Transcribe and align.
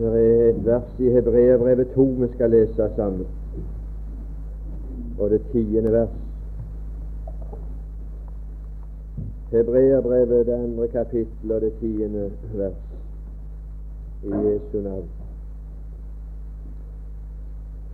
Det 0.00 0.06
er 0.08 0.52
vers 0.52 0.94
i 0.98 1.10
Hebreabrevet 1.12 1.88
2 1.94 2.02
vi 2.02 2.26
skal 2.32 2.50
lese 2.50 2.86
sammen, 2.96 3.26
og 5.18 5.30
det 5.30 5.40
tiende 5.52 5.92
vers. 5.92 6.08
Hebreabrevet, 9.50 10.46
det 10.46 10.52
andre 10.52 10.88
kapittel 10.88 11.52
og 11.52 11.60
det 11.60 11.72
tiende 11.80 12.30
vers, 12.54 12.80
i 14.22 14.28
Jesu 14.28 14.80
navn. 14.88 15.04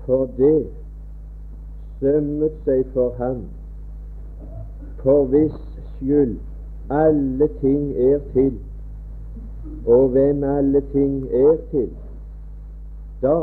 For 0.05 0.31
det 0.37 0.67
sømmet 2.01 2.63
seg 2.65 2.87
for 2.95 3.15
ham, 3.19 3.43
for 5.03 5.25
hvis 5.25 5.59
skyld 5.97 6.39
alle 6.91 7.51
ting 7.61 7.93
er 7.99 8.19
til, 8.33 8.55
og 9.87 10.09
hvem 10.09 10.45
alle 10.45 10.83
ting 10.93 11.25
er 11.33 11.57
til, 11.71 11.91
da 13.23 13.37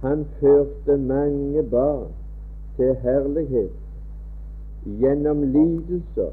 han 0.00 0.26
førte 0.40 0.96
mange 0.96 1.62
barn 1.62 2.06
til 2.76 2.94
herlighet 3.02 3.70
gjennom 4.84 5.42
lidelser 5.42 6.30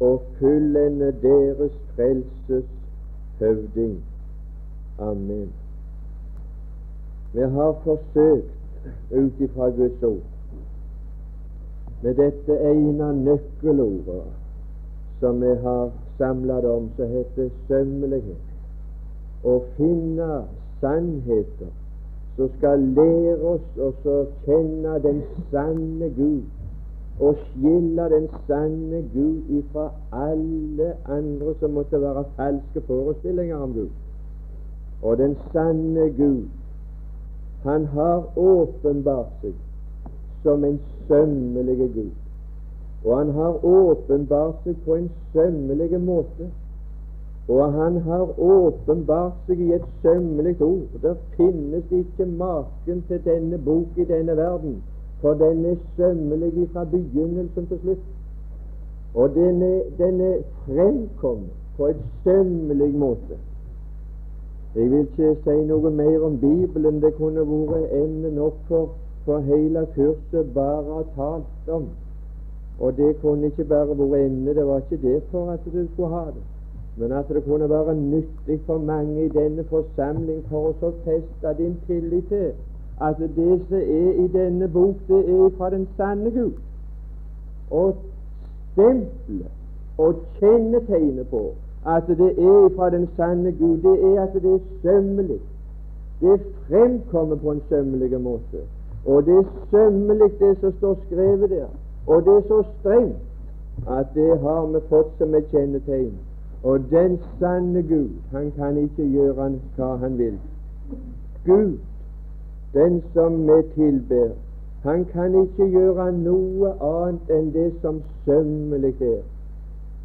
og 0.00 0.22
fullende 0.38 1.14
deres 1.22 1.72
frelses 1.94 2.68
høvding. 3.38 4.04
Amen. 4.98 5.52
Vi 7.32 7.40
har 7.40 7.74
forsøkt 7.84 8.52
ut 9.10 9.40
ifra 9.40 9.68
Guds 9.68 10.02
ord 10.02 10.24
med 12.02 12.14
dette 12.14 12.58
ene 12.70 13.12
nøkkelordet 13.24 14.24
som 15.20 15.40
vi 15.40 15.54
har 15.62 15.90
samlet 16.18 16.64
om, 16.64 16.90
som 16.96 17.10
heter 17.10 17.50
sømmelighet, 17.68 18.44
å 19.44 19.58
finne 19.76 20.44
sannheter 20.80 21.72
som 22.36 22.50
skal 22.58 22.82
lære 22.96 23.36
oss 23.48 23.78
å 23.80 24.16
kjenne 24.44 24.98
den 25.04 25.22
sanne 25.52 26.10
Gud, 26.16 26.42
og 27.20 27.38
skille 27.48 28.08
den 28.12 28.26
sanne 28.48 29.00
Gud 29.14 29.54
ifra 29.60 29.86
alle 30.12 30.90
andre 31.08 31.54
som 31.60 31.72
måtte 31.78 32.00
være 32.00 32.26
falske 32.36 32.82
forestillinger 32.90 33.56
om 33.56 33.72
Gud. 33.72 33.94
Og 35.02 35.16
den 35.18 35.36
sanne 35.54 36.10
Gud, 36.18 36.44
han 37.64 37.88
har 37.96 38.28
åpenbart 38.36 39.32
seg 39.40 39.56
som 40.44 40.64
en 40.64 40.78
sømmelig 41.08 41.78
Gud. 41.94 42.12
Og 43.06 43.18
han 43.18 43.30
har 43.30 43.64
åpenbart 43.64 44.64
seg 44.64 44.78
på 44.84 44.94
en 44.98 45.10
sømmelig 45.32 46.00
måte. 46.02 46.48
Og 47.48 47.72
han 47.72 48.00
har 48.02 48.40
åpenbart 48.42 49.36
seg 49.46 49.60
i 49.62 49.72
et 49.76 49.84
sømmelig 50.02 50.56
ord. 50.62 50.96
Det 51.02 51.12
finnes 51.36 51.92
ikke 51.94 52.26
maken 52.26 53.04
til 53.08 53.20
denne 53.24 53.58
bok 53.58 53.96
i 53.96 54.04
denne 54.04 54.34
verden, 54.36 54.80
for 55.20 55.38
den 55.38 55.64
er 55.64 55.76
sømmelig 55.96 56.68
fra 56.72 56.84
begynnelsen 56.84 57.66
til 57.66 57.78
slutt. 57.84 58.08
Og 59.14 59.34
den 59.34 59.62
er, 59.62 59.82
den 59.98 60.20
er 60.20 60.40
fremkommet 60.64 61.54
på 61.76 61.86
et 61.86 62.02
sømmelig 62.24 62.94
måte. 62.94 63.38
Jeg 64.74 64.90
vil 64.90 65.06
ikke 65.06 65.36
si 65.44 65.54
noe 65.68 65.90
mer 65.90 66.24
om 66.26 66.40
Bibelen. 66.40 66.98
Det 67.02 67.14
kunne 67.16 67.46
vært 67.46 67.94
emne 67.96 68.34
nok 68.34 68.58
for, 68.68 68.90
for 69.24 69.46
hele 69.46 69.86
kurset 69.94 70.50
bare 70.58 70.98
å 70.98 71.06
talt 71.14 71.70
om. 71.78 71.86
Og 72.80 72.96
det 72.96 73.20
kunne 73.20 73.46
ikke 73.46 73.64
bare 73.64 73.98
være 73.98 74.26
emne. 74.26 74.54
Det 74.54 74.66
var 74.66 74.76
ikke 74.76 75.08
det 75.08 75.22
for 75.30 75.50
at 75.50 75.60
du 75.64 75.86
skulle 75.92 76.08
ha 76.08 76.24
det, 76.26 76.44
men 76.96 77.12
at 77.12 77.28
det 77.28 77.44
kunne 77.44 77.70
være 77.70 77.94
nyttig 77.94 78.60
for 78.66 78.78
mange 78.78 79.24
i 79.24 79.28
denne 79.28 79.64
forsamling 79.64 80.44
for 80.50 80.72
å 80.82 80.92
feste 81.04 81.54
din 81.58 81.76
tillit 81.86 82.28
til 82.28 82.52
at 83.00 83.18
det 83.18 83.60
som 83.68 83.76
er 83.76 84.12
i 84.24 84.28
denne 84.32 84.68
bok, 84.68 84.94
det 85.08 85.18
er 85.28 85.50
fra 85.58 85.70
den 85.70 85.88
sanne 85.96 86.30
Gud. 86.30 86.52
Og 87.70 87.96
stempelet 88.72 89.52
og 89.98 90.14
kjennetegnet 90.38 91.28
på 91.28 91.42
at 91.86 92.08
det 92.08 92.30
er 92.38 92.68
fra 92.76 92.90
den 92.90 93.08
sanne 93.16 93.52
Gud, 93.52 93.76
det 93.82 93.96
er 94.04 94.22
at 94.22 94.34
det 94.34 94.54
er 94.54 94.58
sømmelig. 94.82 95.40
Det 96.20 96.40
fremkommer 96.68 97.36
på 97.36 97.50
en 97.50 97.62
sømmelig 97.68 98.20
måte. 98.20 98.64
Og 99.06 99.26
det 99.26 99.36
er 99.38 99.44
sømmelig, 99.70 100.30
det 100.40 100.58
som 100.60 100.72
står 100.78 100.98
skrevet 101.06 101.50
der. 101.50 101.68
Og 102.06 102.24
det 102.24 102.36
er 102.36 102.42
så 102.48 102.62
strengt 102.80 103.16
at 103.88 104.06
det 104.14 104.38
har 104.38 104.66
vi 104.66 104.80
fått 104.88 105.12
som 105.18 105.34
et 105.34 105.50
kjennetegn. 105.50 106.14
Og 106.62 106.80
den 106.90 107.18
sanne 107.38 107.82
Gud, 107.82 108.10
han 108.32 108.52
kan 108.56 108.78
ikke 108.78 109.04
gjøre 109.10 109.50
hva 109.76 109.90
han 110.02 110.18
vil. 110.18 110.38
Gud, 111.44 111.78
den 112.74 113.02
som 113.14 113.42
vi 113.46 113.62
tilber, 113.74 114.28
han 114.82 115.04
kan 115.12 115.34
ikke 115.42 115.68
gjøre 115.70 116.12
noe 116.12 116.72
annet 116.80 117.30
enn 117.30 117.52
det 117.54 117.72
som 117.82 118.02
sømmelig 118.24 118.94
er. 119.02 119.22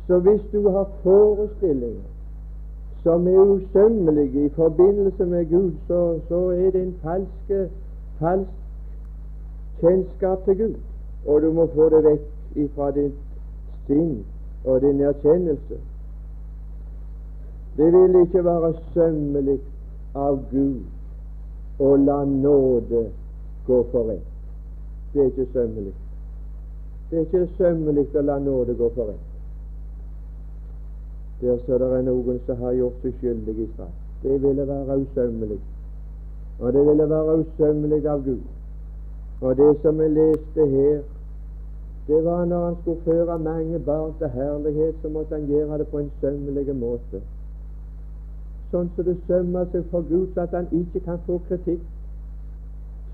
Så 0.07 0.19
hvis 0.19 0.41
du 0.53 0.69
har 0.69 0.89
forestillinger 1.03 2.09
som 3.03 3.27
er 3.27 3.39
usømmelige 3.39 4.45
i 4.45 4.49
forbindelse 4.49 5.25
med 5.25 5.49
Gud, 5.49 5.71
så, 5.87 6.19
så 6.29 6.49
er 6.49 6.71
det 6.71 6.81
en 6.81 6.95
falsk, 7.01 7.53
falsk 8.19 8.57
kjennskap 9.81 10.45
til 10.45 10.57
Gud 10.57 10.90
og 11.25 11.41
du 11.41 11.51
må 11.53 11.67
få 11.75 11.89
det 11.89 12.03
vekk 12.03 12.57
ifra 12.65 12.91
ditt 12.95 13.17
sinn 13.87 14.21
og 14.65 14.81
din 14.81 15.01
erkjennelse. 15.01 15.77
Det 17.77 17.89
vil 17.93 18.21
ikke 18.21 18.43
være 18.45 18.73
sømmelig 18.93 19.59
av 20.15 20.39
Gud 20.51 21.81
å 21.81 21.95
la 21.95 22.23
nåde 22.25 23.05
gå 23.67 23.81
for 23.91 24.09
rett. 24.09 24.27
Det 25.13 25.21
er 25.21 25.29
ikke 25.31 25.47
sømmelig. 25.53 25.93
Det 27.09 27.19
er 27.19 27.27
ikke 27.27 27.47
sømmelig 27.57 28.07
å 28.15 28.25
la 28.27 28.39
nåde 28.39 28.75
gå 28.79 28.89
for 28.95 29.11
rett. 29.11 29.27
Der 31.41 31.57
så 31.65 31.77
det 31.81 31.87
er 31.97 32.03
noen 32.05 32.39
som 32.45 32.59
har 32.61 32.75
gjort 32.77 33.01
seg 33.01 33.15
skyldig 33.17 33.55
i 33.63 33.67
straff. 33.73 33.93
Det 34.21 34.35
ville 34.43 34.65
være 34.67 34.99
usømmelig. 35.01 35.57
Og 36.59 36.73
det 36.73 36.83
ville 36.85 37.07
være 37.09 37.37
usømmelig 37.41 38.05
av 38.07 38.25
Gud 38.25 38.43
og 39.41 39.57
det 39.57 39.77
som 39.81 39.99
vi 39.99 40.07
leste 40.07 40.67
her, 40.75 41.01
det 42.07 42.25
var 42.25 42.45
når 42.45 42.65
han 42.65 42.75
skulle 42.81 43.01
føre 43.05 43.39
mange 43.39 43.79
barn 43.79 44.13
til 44.17 44.27
herlighet, 44.27 44.95
så 45.01 45.09
måtte 45.09 45.35
han 45.35 45.47
gjøre 45.47 45.77
det 45.77 45.87
på 45.87 45.97
en 45.97 46.11
sømmelig 46.21 46.75
måte. 46.75 47.21
Sånn 48.71 48.91
som 48.95 49.05
det 49.05 49.17
sømmer 49.27 49.65
seg 49.71 49.87
for 49.91 50.05
Gud, 50.09 50.27
så 50.33 50.45
at 50.45 50.53
han 50.55 50.67
ikke 50.71 51.01
kan 51.05 51.19
få 51.25 51.39
kritikk. 51.47 51.81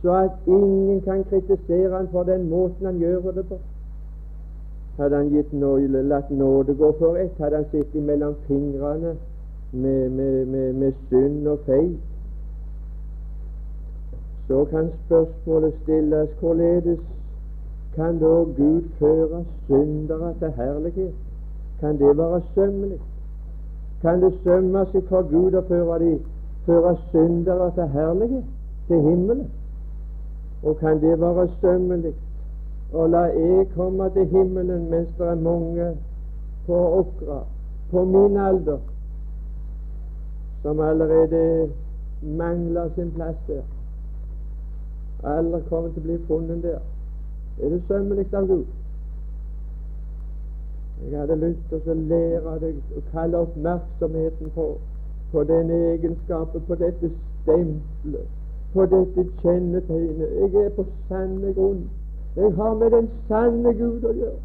Så 0.02 0.14
at 0.14 0.48
ingen 0.48 1.02
kan 1.02 1.24
kritisere 1.30 1.96
han 1.96 2.12
for 2.12 2.24
den 2.24 2.50
måten 2.50 2.86
han 2.86 3.00
gjør 3.02 3.32
det 3.32 3.46
på. 3.50 3.58
Hadde 4.98 5.16
han 5.16 5.32
gitt 5.34 5.54
nøyle, 5.54 6.04
latt 6.10 6.30
nåde 6.32 6.76
gå 6.78 6.92
for 7.00 7.18
ett, 7.18 7.40
hadde 7.40 7.62
han 7.62 7.72
sittet 7.72 8.04
mellom 8.04 8.36
fingrene 8.48 9.16
med, 9.72 10.10
med, 10.10 10.46
med, 10.46 10.74
med 10.74 10.94
synd 11.10 11.48
og 11.48 11.60
feil, 11.66 11.98
så 14.48 14.66
kan 14.66 14.92
spørsmålet 15.06 15.74
stilles 15.84 16.30
hvorledes 16.40 17.00
kan 17.96 18.20
da 18.20 18.26
Gud 18.26 18.82
føre 19.00 19.46
syndere 19.68 20.34
til 20.40 20.52
herlighet? 20.52 21.14
Kan 21.80 22.00
det 22.00 22.18
være 22.18 22.42
sømmelig? 22.56 23.00
Kan 24.02 24.22
det 24.22 24.34
sømme 24.44 24.86
seg 24.92 25.04
for 25.10 25.26
Gud 25.32 25.58
å 25.58 25.64
føre, 25.68 26.00
de, 26.04 26.12
føre 26.66 26.94
syndere 27.10 27.72
til 27.76 27.88
herlighet, 27.94 28.44
til 28.88 29.02
himmelen? 29.02 29.48
Og 30.64 30.78
kan 30.78 31.02
det 31.02 31.16
være 31.22 31.48
sømmelig 31.62 32.14
å 32.94 33.08
la 33.12 33.24
jeg 33.34 33.66
komme 33.76 34.10
til 34.16 34.30
himmelen 34.32 34.86
mens 34.92 35.10
det 35.18 35.28
er 35.28 35.42
mange 35.42 35.90
på 36.68 36.84
Åkra, 37.00 37.40
på 37.92 38.04
min 38.06 38.38
alder, 38.38 38.80
som 40.62 40.80
allerede 40.80 41.42
mangler 42.22 42.94
sin 42.96 43.12
plass 43.18 43.42
der? 43.48 43.66
Alle 45.24 45.62
kommer 45.70 45.90
til 45.90 46.04
å 46.04 46.06
bli 46.06 46.18
funnet 46.28 46.64
der. 46.64 46.82
Er 47.64 47.70
det 47.70 47.82
sømmelig 47.88 48.28
av 48.38 48.48
Gud? 48.48 48.66
Jeg 51.10 51.20
hadde 51.20 51.36
lyst 51.36 51.70
til 51.70 51.90
å 51.90 51.96
lære 52.10 52.54
deg 52.62 52.98
å 52.98 53.02
kalle 53.12 53.42
oppmerksomheten 53.46 54.52
på, 54.56 54.66
på 55.32 55.44
den 55.50 55.72
egenskapen, 55.72 56.62
på 56.68 56.76
dette 56.76 57.10
stempelet, 57.10 58.30
på 58.74 58.86
dette 58.94 59.26
kjennetegnet. 59.42 60.38
Jeg 60.42 60.66
er 60.66 60.70
på 60.78 60.86
sanne 61.10 61.54
grunn. 61.54 61.84
Jeg 62.38 62.54
har 62.58 62.74
med 62.78 62.94
den 62.94 63.10
sanne 63.28 63.74
Gud 63.74 64.06
å 64.06 64.14
gjøre. 64.22 64.40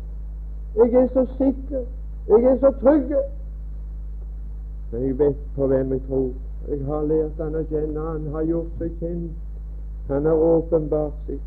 Jeg 0.76 0.94
er 1.02 1.08
så 1.12 1.26
sikker. 1.36 1.86
Jeg 2.28 2.44
er 2.48 2.58
så 2.64 2.72
trygg. 2.80 3.16
Jeg 4.92 5.18
vet 5.18 5.46
på 5.56 5.66
hvem 5.66 5.92
jeg 5.92 6.04
tror. 6.08 6.28
Jeg 6.68 6.84
har 6.88 7.08
lært 7.08 7.40
han 7.44 7.56
å 7.60 7.64
kjenne. 7.68 8.04
Han 8.08 8.28
har 8.36 8.48
gjort 8.48 8.78
seg 8.80 9.00
kjent 9.00 9.51
han 10.08 10.26
har 10.26 10.32
åpenbart 10.34 11.12
sitt. 11.26 11.40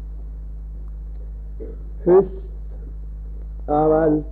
Først 2.06 3.70
av 3.70 3.92
alt 3.92 4.26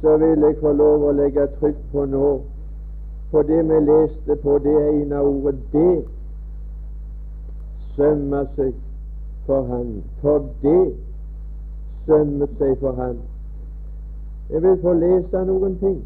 så 0.00 0.16
vil 0.16 0.46
jeg 0.46 0.56
få 0.60 0.72
lov 0.72 1.08
å 1.08 1.14
legge 1.18 1.46
trykk 1.58 1.80
på 1.92 2.04
nå 2.06 2.28
på 3.30 3.42
det 3.48 3.62
vi 3.68 3.80
leste 3.86 4.36
på 4.42 4.58
det 4.64 4.76
ene 4.90 5.20
ordet. 5.20 5.56
Det 5.72 6.04
sømmer 7.96 8.46
seg 8.56 8.72
for 9.46 9.66
Han. 9.72 9.90
For 10.20 10.46
det 10.62 10.94
sømmet 12.06 12.54
seg 12.58 12.78
for 12.80 12.92
Han. 12.92 13.18
Jeg 14.50 14.62
vil 14.62 14.78
få 14.82 14.92
lese 14.92 15.44
noen 15.44 15.76
ting 15.82 15.98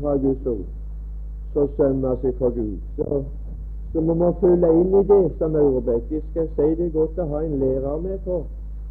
fra 0.00 0.16
Guds 0.20 0.46
ord 0.46 0.66
som 1.52 1.68
sømmer 1.76 2.18
seg 2.22 2.34
for 2.38 2.52
Gud. 2.52 2.76
Så, 2.96 3.22
så 3.92 4.00
må 4.00 4.32
følge 4.40 4.68
inn 4.80 4.94
i 4.94 5.02
det 5.08 5.22
som 5.38 5.56
Aurebekk. 5.56 6.10
Jeg 6.12 6.22
skal 6.30 6.48
si 6.56 6.68
det 6.76 6.86
er 6.86 6.94
godt 6.96 7.18
å 7.18 7.26
ha 7.32 7.42
en 7.44 7.58
lærer 7.62 8.02
med 8.04 8.18
på, 8.24 8.42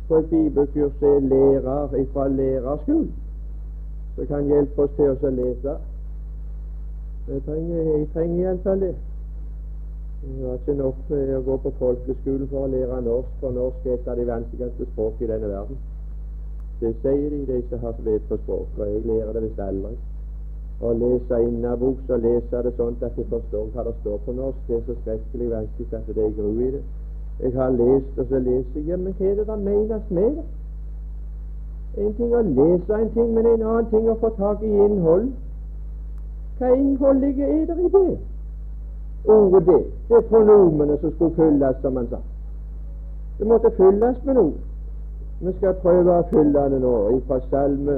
på 0.07 0.21
et 0.21 0.29
bibelkurs. 0.31 1.01
er 1.01 1.19
lærer 1.19 2.05
fra 2.13 2.27
lærerskolen 2.27 3.11
som 4.15 4.25
kan 4.27 4.49
hjelpe 4.49 4.81
oss 4.81 4.95
til 4.97 5.13
å 5.13 5.29
lese. 5.29 5.75
Jeg 7.27 7.43
trenger, 7.45 7.83
jeg 7.83 8.09
trenger 8.13 8.39
iallfall 8.43 8.79
det. 8.81 8.95
Det 10.23 10.45
var 10.45 10.57
ikke 10.57 10.73
nok 10.79 11.01
med 11.09 11.33
å 11.37 11.41
gå 11.45 11.57
på 11.63 11.71
folkeskolen 11.79 12.49
for 12.49 12.65
å 12.65 12.71
lære 12.71 13.01
norsk, 13.05 13.35
for 13.41 13.53
norsk 13.53 13.85
er 13.85 13.99
et 13.99 14.07
av 14.09 14.17
de 14.17 14.25
vanskeligste 14.31 14.87
språk 14.93 15.21
i 15.21 15.29
denne 15.29 15.51
verden. 15.51 15.77
Det 16.81 16.95
sier 17.03 17.29
de, 17.33 17.43
de 17.51 17.61
som 17.69 17.83
har 17.85 17.99
vet 18.05 18.25
på 18.29 18.39
språk, 18.41 18.79
og 18.79 18.89
jeg 18.89 19.05
lærer 19.05 19.37
det 19.37 19.43
visst 19.45 19.61
aldri. 19.61 19.93
Å 20.77 20.91
lese 20.93 21.39
innabords 21.41 22.09
og 22.13 22.21
lese 22.21 22.59
det 22.65 22.71
sånn 22.77 22.97
at 23.01 23.17
jeg 23.17 23.25
forstår 23.31 23.69
hva 23.73 23.83
det 23.87 23.93
står 24.01 24.19
på 24.25 24.33
norsk, 24.37 24.59
det 24.67 24.75
er 24.77 24.83
så 24.85 24.95
skrekkelig 25.01 25.47
vanskelig 25.49 25.97
at 25.97 26.11
det 26.13 26.25
er 26.25 26.35
gru 26.37 26.51
i 26.53 26.69
det. 26.75 26.81
Jeg 27.39 27.53
har 27.53 27.71
lest, 27.73 28.11
og 28.17 28.25
så 28.29 28.39
leser 28.39 28.77
jeg. 28.77 28.85
Ja, 28.91 28.97
men 28.97 29.15
hva 29.17 29.25
er 29.25 29.35
det 29.39 29.45
da 29.47 29.55
menes 29.55 30.11
med 30.13 30.37
det? 30.37 30.45
En 31.97 32.13
ting 32.19 32.33
å 32.33 32.41
lese 32.45 32.93
en 32.93 33.09
ting, 33.15 33.33
men 33.33 33.49
en 33.49 33.65
annen 33.71 33.89
ting 33.89 34.09
å 34.09 34.15
få 34.21 34.29
tak 34.37 34.61
i 34.61 34.69
innhold. 34.85 35.31
Hva 36.59 36.73
innhold 36.75 37.25
er 37.25 37.33
det 37.41 37.49
i 37.57 37.89
det? 37.97 38.07
Ordet 39.33 39.63
det, 39.65 39.79
det 40.09 40.17
er 40.17 40.27
pronomene 40.29 40.97
som 41.01 41.13
skulle 41.15 41.35
fylles, 41.39 41.81
som 41.81 41.97
han 41.97 42.09
sa. 42.13 42.21
Det 43.39 43.47
måtte 43.49 43.73
fylles 43.77 44.21
med 44.25 44.37
noe. 44.37 44.53
Vi 45.41 45.53
skal 45.57 45.73
prøve 45.81 46.19
å 46.21 46.27
fylle 46.29 46.69
det 46.73 46.79
nå 46.81 46.93
fra 47.25 47.41
salme 47.49 47.97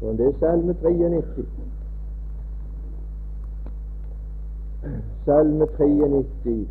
og 0.00 0.18
det 0.18 0.26
er 0.26 0.38
salme 0.38 0.74
93. 0.74 1.46
Salme 5.24 5.66
93. 5.66 6.68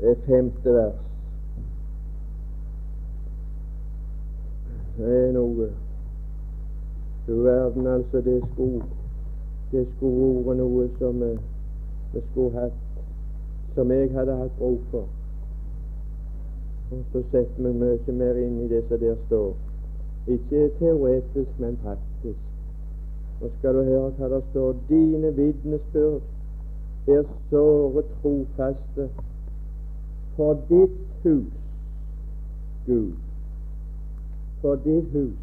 Det 0.00 0.18
femte 0.26 0.72
vers. 0.74 0.94
Det 4.96 5.28
er 5.28 5.32
noe 5.32 5.68
Du 7.26 7.42
verden, 7.42 7.86
altså, 7.86 8.20
det 8.20 8.42
skulle 8.52 8.99
Det 9.72 9.86
skulle 9.96 10.44
vært 10.46 10.58
noe 10.58 10.86
som 10.98 11.20
vi, 11.22 11.30
vi 12.12 12.20
skulle 12.30 12.54
hatt 12.58 12.78
Som 13.74 13.90
jeg 13.94 14.10
hadde 14.10 14.34
hatt 14.34 14.54
bruk 14.58 14.86
for. 14.90 15.06
Og 16.90 17.02
så 17.12 17.22
setter 17.30 17.62
vi 17.62 17.72
mye 17.78 18.14
mer 18.18 18.38
inn 18.42 18.56
i 18.64 18.68
det 18.72 18.80
som 18.88 18.98
der 18.98 19.14
står. 19.28 19.52
Ikke 20.34 20.64
teoretisk, 20.80 21.52
men 21.62 21.78
praktisk. 21.84 22.40
Nå 23.40 23.50
skal 23.58 23.78
du 23.78 23.82
høre 23.86 24.10
hva 24.18 24.30
det 24.32 24.40
står. 24.48 24.74
Dine 24.88 25.30
vitnesbyrd 25.36 27.14
er 27.14 27.22
såre 27.52 28.02
trofaste 28.16 29.06
for 30.36 30.58
ditt 30.68 30.98
hus, 31.22 31.54
Gud, 32.86 33.14
for 34.60 34.82
ditt 34.84 35.14
hus 35.14 35.38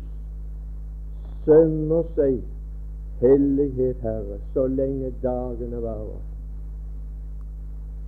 sømmer 1.45 2.03
seg 2.15 2.39
hellighet, 3.21 4.01
Herre, 4.01 4.39
så 4.53 4.67
lenge 4.67 5.13
dagene 5.23 5.81
varer. 5.81 6.23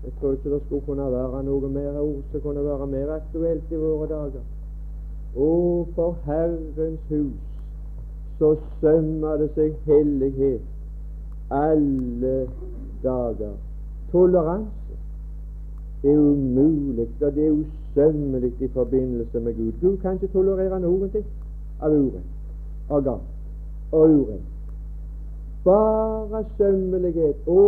Jeg 0.03 0.11
tror 0.19 0.31
ikke 0.31 0.51
det 0.53 0.61
skulle 0.65 0.85
kunne 0.85 1.11
være 1.11 1.43
noe 1.43 1.69
mer 1.69 1.99
ord 1.99 2.23
som 2.31 2.41
kunne 2.41 2.63
være 2.65 2.87
mer 2.87 3.13
aktuelt 3.17 3.71
i 3.71 3.79
våre 3.81 4.07
dager. 4.07 4.43
Å, 5.35 5.49
for 5.95 6.15
Herrens 6.25 7.01
hus 7.09 7.47
så 8.39 8.53
sømmer 8.79 9.41
det 9.41 9.49
seg 9.57 9.75
hellighet 9.85 11.51
alle 11.51 12.47
dager. 13.03 13.57
Toleranse 14.11 14.95
er 16.03 16.17
umulig, 16.17 17.07
og 17.21 17.35
det 17.35 17.47
er 17.47 17.57
usømmelig 17.57 18.53
i 18.59 18.67
forbindelse 18.67 19.39
med 19.39 19.57
Gud. 19.57 19.73
Gud 19.81 19.97
kan 19.97 20.13
ikke 20.13 20.31
tolerere 20.33 20.79
noen 20.79 21.11
ting 21.11 21.27
av 21.81 21.91
urett 21.91 22.89
og 22.89 23.03
galt 23.03 23.91
og 23.91 24.15
urett. 24.15 24.58
Bare 25.69 26.43
sømmelighet. 26.57 27.47
Å, 27.47 27.61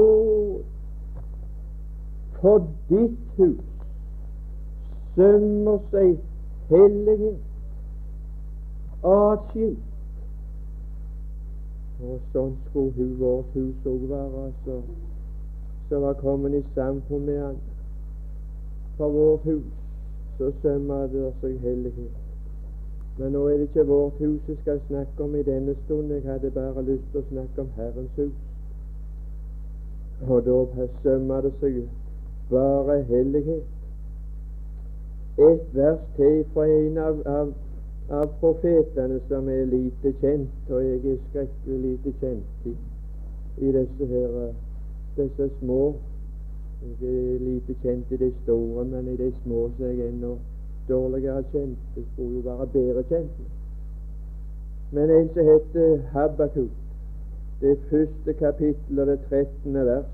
for 2.42 2.66
ditt 2.90 3.38
hus 3.38 3.62
sømmer 5.16 5.80
seg 5.92 6.14
hellighet 6.72 7.48
atskilt. 9.06 9.88
Og 12.02 12.18
sånn 12.34 12.56
skulle 12.70 13.10
vårt 13.20 13.54
hus 13.58 13.90
òg 13.90 14.08
være, 14.10 14.48
altså, 14.48 14.80
som 15.90 16.08
var 16.08 16.18
kommet 16.22 16.58
i 16.58 16.64
samfunn 16.78 17.28
med 17.28 17.44
Han 17.44 17.62
for 18.98 19.14
vårt 19.14 19.46
hus, 19.50 19.70
så 20.38 20.50
sømmer 20.62 21.08
det 21.14 21.30
seg 21.42 21.62
hellighet. 21.66 22.21
Men 23.18 23.32
nå 23.32 23.48
er 23.48 23.58
det 23.58 23.68
ikke 23.70 23.88
vårt 23.88 24.20
hus 24.20 24.48
jeg 24.48 24.58
skal 24.62 24.80
snakke 24.88 25.24
om 25.24 25.36
i 25.36 25.44
denne 25.44 25.76
stund. 25.86 26.12
Jeg 26.12 26.22
hadde 26.26 26.52
bare 26.52 26.84
lyst 26.86 27.04
til 27.12 27.20
å 27.22 27.30
snakke 27.30 27.62
om 27.62 27.70
Herrens 27.76 28.16
hus. 28.18 28.38
Og 30.30 30.46
da 30.46 30.88
sømmer 31.04 31.42
det 31.42 31.52
seg 31.60 31.82
bare 32.50 33.02
hellighet. 33.10 33.68
Et 35.40 35.68
vers 35.74 36.02
til 36.16 36.44
fra 36.54 36.68
en 36.68 36.98
av, 36.98 37.22
av, 37.26 37.54
av, 38.10 38.28
profetene 38.40 39.20
som 39.30 39.50
er 39.50 39.66
lite 39.72 40.14
kjent, 40.22 40.70
og 40.70 40.84
jeg 40.84 41.00
er 41.14 41.22
skrekkelig 41.30 41.80
lite 41.86 42.14
kjent 42.20 42.68
i, 42.68 42.76
i 43.58 43.72
disse 43.78 44.08
her 44.12 44.36
disse 45.16 45.50
små 45.60 45.82
jeg 46.82 47.10
er 47.10 47.40
lite 47.46 47.76
kjent 47.82 48.12
i 48.12 48.18
de 48.18 48.32
store, 48.44 48.86
men 48.86 49.08
i 49.08 49.18
de 49.18 49.34
små 49.44 49.70
så 49.78 49.86
er 49.86 49.92
jeg 49.92 50.08
ennå 50.10 50.36
dårligere 50.92 51.44
kjent. 51.52 51.80
Det 51.96 52.06
skulle 52.14 52.36
jo 52.36 52.46
være 52.50 52.68
bedre 52.76 53.04
kjent. 53.10 53.42
Men 54.92 55.10
en 55.10 55.30
som 55.34 55.46
heter 55.52 56.02
Habakuk, 56.14 56.74
det 57.62 57.78
første 57.90 58.34
kapittel 58.34 59.00
og 59.00 59.08
det 59.08 59.20
trettende 59.30 59.86
vers, 59.86 60.12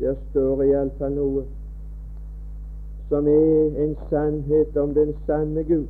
der 0.00 0.14
står 0.30 0.62
iallfall 0.62 1.16
noe 1.16 1.44
som 3.10 3.26
er 3.28 3.80
en 3.84 3.96
sannhet 4.10 4.76
om 4.76 4.94
den 4.94 5.14
sanne 5.26 5.64
Gud, 5.64 5.86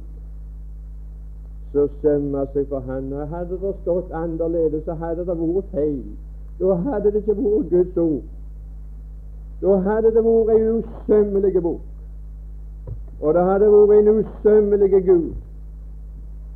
så 1.72 1.88
sømmer 2.02 2.46
seg 2.52 2.66
for 2.68 2.80
Han. 2.80 3.12
Og 3.12 3.28
Hadde 3.28 3.58
det 3.62 3.74
stått 3.82 4.12
annerledes, 4.12 4.84
så 4.84 4.94
hadde 4.94 5.26
det 5.26 5.36
vært 5.38 5.74
feil. 5.74 6.04
Da 6.60 6.74
hadde 6.86 7.12
det 7.12 7.22
ikke 7.22 7.36
vært 7.36 7.70
Guds 7.70 7.96
ord. 7.96 8.22
Da 9.62 9.76
hadde 9.86 10.14
det 10.16 10.24
vært 10.24 10.54
ei 10.54 10.62
usømmelig 10.78 11.62
bok. 11.62 11.89
Og 13.20 13.34
det 13.34 13.42
hadde 13.44 13.68
vært 13.72 13.98
en 13.98 14.22
usømmelig 14.22 15.02
Gud, 15.04 15.32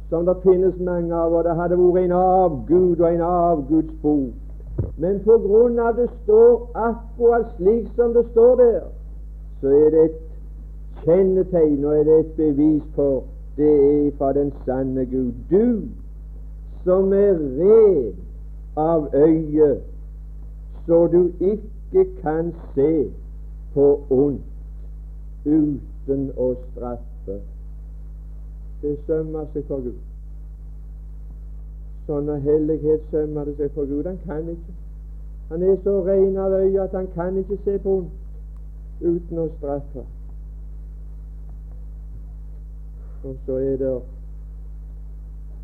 som 0.09 0.25
det 0.27 0.37
finnes 0.43 0.79
mange 0.81 1.15
av, 1.15 1.33
og 1.33 1.45
det 1.45 1.57
hadde 1.59 1.79
vært 1.79 2.05
en 2.05 2.17
avgud 2.19 3.01
og 3.01 3.09
en 3.11 3.25
avgudsbok. 3.29 4.33
Men 4.99 5.21
på 5.25 5.37
grunn 5.45 5.79
av 5.79 5.97
det 5.99 6.09
står 6.23 6.71
akkurat 6.75 7.53
slik 7.59 7.91
som 7.97 8.15
det 8.15 8.25
står 8.31 8.57
der, 8.63 8.81
så 9.61 9.69
er 9.69 9.91
det 9.91 10.05
et 10.05 10.19
kjennetegn 11.05 11.85
og 11.85 11.99
er 11.99 12.09
det 12.09 12.19
et 12.23 12.33
bevis 12.37 12.83
for 12.97 13.23
det 13.57 13.71
er 13.71 14.11
fra 14.19 14.33
den 14.33 14.53
sanne 14.65 15.05
Gud. 15.07 15.33
Du 15.51 15.85
som 16.85 17.13
er 17.13 17.39
ren 17.59 18.15
av 18.77 19.09
øye, 19.15 19.77
så 20.87 21.07
du 21.13 21.31
ikke 21.41 22.07
kan 22.23 22.53
se 22.75 23.11
på 23.75 24.01
ondt 24.11 24.43
uten 26.05 26.31
å 26.37 26.55
straffe. 26.71 27.39
Det 28.83 28.97
sømmer 29.07 29.47
seg 29.53 29.65
for 29.69 29.81
Gud. 29.81 30.01
Sånne 32.07 32.37
hellighet 32.45 33.07
sømmer 33.11 33.45
det 33.49 33.57
seg 33.57 33.71
for 33.77 33.89
Gud. 33.89 34.05
Han 34.07 34.19
kan 34.27 34.49
ikke. 34.53 34.75
Han 35.49 35.63
er 35.63 35.77
så 35.85 35.95
ren 36.05 36.37
av 36.37 36.53
øye 36.53 36.83
at 36.83 36.93
han 36.93 37.09
kan 37.15 37.37
ikke 37.37 37.57
se 37.65 37.79
på 37.79 37.97
ondt 37.99 39.01
uten 39.01 39.39
å 39.39 39.49
straffe. 39.57 40.05
Og 43.25 43.37
så 43.47 43.57
er 43.57 43.77
det 43.81 43.95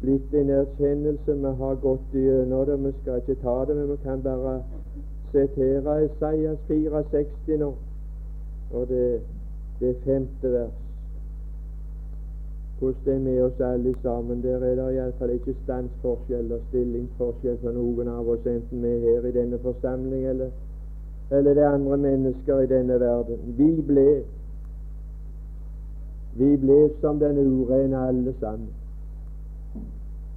blitt 0.01 0.35
en 0.35 0.51
erkjennelse 0.57 1.37
vi 1.43 1.53
har 1.61 1.75
gått 1.85 2.15
igjennom 2.17 2.65
det. 2.67 2.79
Vi 2.85 2.93
skal 3.03 3.21
ikke 3.21 3.43
ta 3.43 3.65
det, 3.69 3.77
men 3.77 3.91
vi 3.91 3.99
kan 4.05 4.23
bare 4.25 4.63
sitere 5.33 5.99
Esaias 6.05 6.59
64 6.69 7.59
nå, 7.61 7.75
og 8.73 8.89
det, 8.89 9.21
det 9.81 9.97
femte 10.05 10.53
vers. 10.53 10.79
Hvordan 12.79 13.05
det 13.05 13.15
er 13.15 13.21
med 13.21 13.43
oss 13.43 13.61
alle 13.61 13.95
sammen. 14.03 14.43
Der 14.43 14.57
er 14.57 14.75
det 14.75 14.95
iallfall 14.95 15.31
ikke 15.31 15.55
standsforskjell 15.63 16.53
og 16.53 16.61
stillingsforskjell 16.69 17.59
for 17.63 17.77
noen 17.77 18.09
av 18.09 18.29
oss, 18.29 18.47
enten 18.47 18.83
vi 18.83 18.93
er 18.97 19.01
her 19.05 19.29
i 19.29 19.33
denne 19.37 19.59
forsamling 19.61 20.27
eller, 20.33 20.53
eller 21.31 21.55
det 21.55 21.63
er 21.65 21.75
andre 21.75 21.97
mennesker 21.97 22.61
i 22.61 22.71
denne 22.71 23.01
verden. 23.01 23.57
Vi 23.59 23.73
ble 23.89 24.07
vi 26.41 26.57
ble 26.57 26.79
som 27.01 27.19
den 27.19 27.39
urene 27.39 27.99
alle 28.09 28.35
sammen. 28.41 28.69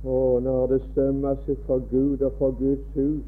Og 0.03 0.41
når 0.43 0.67
det 0.67 0.81
sømmer 0.95 1.35
seg 1.45 1.57
for 1.67 1.83
Gud 1.91 2.21
og 2.21 2.31
for 2.37 2.55
Guds 2.59 2.87
hus, 2.95 3.21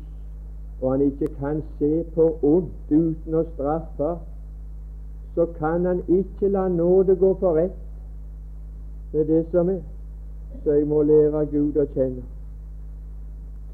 og 0.81 0.91
han 0.91 1.01
ikke 1.01 1.29
kan 1.39 1.61
se 1.79 2.03
på 2.15 2.25
ondt 2.43 2.91
uten 2.91 3.37
å 3.39 3.43
straffe, 3.53 4.09
så 5.35 5.45
kan 5.59 5.85
han 5.85 6.03
ikke 6.07 6.49
la 6.49 6.67
nåde 6.67 7.15
gå 7.15 7.33
for 7.39 7.57
rett. 7.57 7.75
Det 9.11 9.21
er 9.21 9.25
det 9.25 9.45
som 9.51 9.69
er. 9.69 9.81
Så 10.63 10.71
jeg 10.71 10.87
må 10.87 11.01
lære 11.03 11.45
Gud 11.51 11.77
å 11.77 11.85
kjenne. 11.93 12.23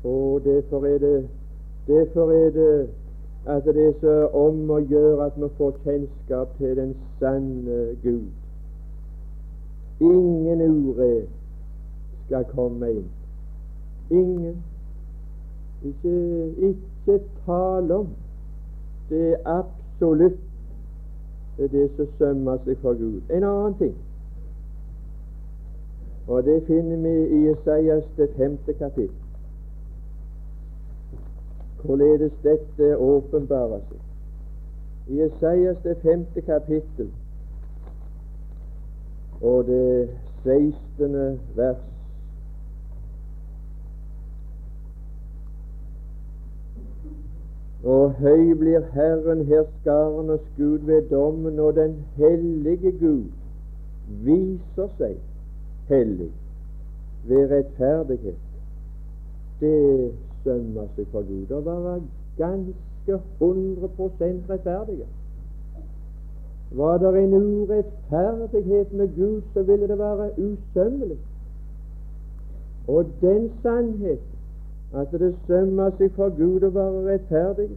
Og 0.03 0.41
derfor 0.43 0.85
er 0.85 0.97
det 0.97 1.27
derfor 1.87 2.31
er 2.31 2.49
det 2.49 2.89
at 3.45 3.65
det 3.65 3.85
er 3.87 3.93
så 4.01 4.15
om 4.37 4.69
å 4.69 4.77
gjøre 4.85 5.25
at 5.25 5.37
vi 5.37 5.49
får 5.57 5.77
kjennskap 5.85 6.57
til 6.57 6.75
den 6.77 6.95
sanne 7.19 7.79
Gud. 8.03 8.29
Ingen 10.01 10.61
ured 10.61 11.27
skal 12.25 12.45
komme 12.53 12.91
inn. 12.91 13.09
Ingen. 14.09 14.61
Ikke, 15.85 16.15
ikke 16.69 17.19
tale 17.45 17.95
om. 18.03 18.07
Det 19.09 19.33
er 19.33 19.37
absolutt 19.45 20.41
det 21.61 21.73
er 21.73 21.77
det 21.77 21.89
som 21.95 22.07
sømmer 22.17 22.57
seg 22.65 22.77
for 22.81 22.97
Gud. 22.97 23.19
En 23.29 23.43
annen 23.43 23.75
ting, 23.77 23.97
og 26.27 26.43
det 26.43 26.63
finner 26.65 26.97
vi 27.03 27.11
i 27.37 27.41
Isaias 27.51 28.07
det 28.17 28.29
femte 28.37 28.73
kapittel, 28.73 29.17
hvorledes 31.83 32.33
dette 32.43 32.97
åpenbarer 32.97 33.83
seg. 33.89 34.01
I 35.13 35.21
Isaias 35.27 35.77
det 35.83 35.97
femte 36.01 36.41
kapittel 36.41 37.11
og 39.41 39.65
det 39.65 40.09
16. 40.43 41.39
vers. 41.55 41.77
Og 47.83 48.13
høy 48.13 48.53
blir 48.53 48.83
Herren 48.93 49.45
herskarenes 49.45 50.41
Gud 50.57 50.79
ved 50.85 51.09
dommen, 51.09 51.59
og 51.59 51.75
den 51.75 51.95
hellige 52.15 52.91
Gud 52.99 53.23
viser 54.25 54.91
seg 54.97 55.15
hellig 55.89 56.29
ved 57.27 57.49
rettferdighet. 57.51 58.37
Det 59.59 60.11
sømmer 60.43 60.93
seg 60.95 61.09
for 61.13 61.25
Gud 61.25 61.55
å 61.57 61.63
være 61.65 61.97
ganske 62.37 63.17
100 63.39 63.89
rettferdige. 64.49 65.09
Var 66.77 66.97
det 66.97 67.23
en 67.23 67.33
urettferdighet 67.33 68.93
med 68.93 69.15
Gud, 69.15 69.41
så 69.53 69.63
ville 69.63 69.87
det 69.87 69.97
være 69.99 70.29
usømmelig. 70.37 71.17
Og 72.87 73.09
den 73.21 73.49
sannhet 73.63 74.30
at 74.93 75.11
det 75.11 75.35
sømmer 75.47 75.91
seg 75.97 76.11
for 76.15 76.33
Gud 76.35 76.63
å 76.67 76.69
være 76.75 77.05
rettferdig 77.05 77.69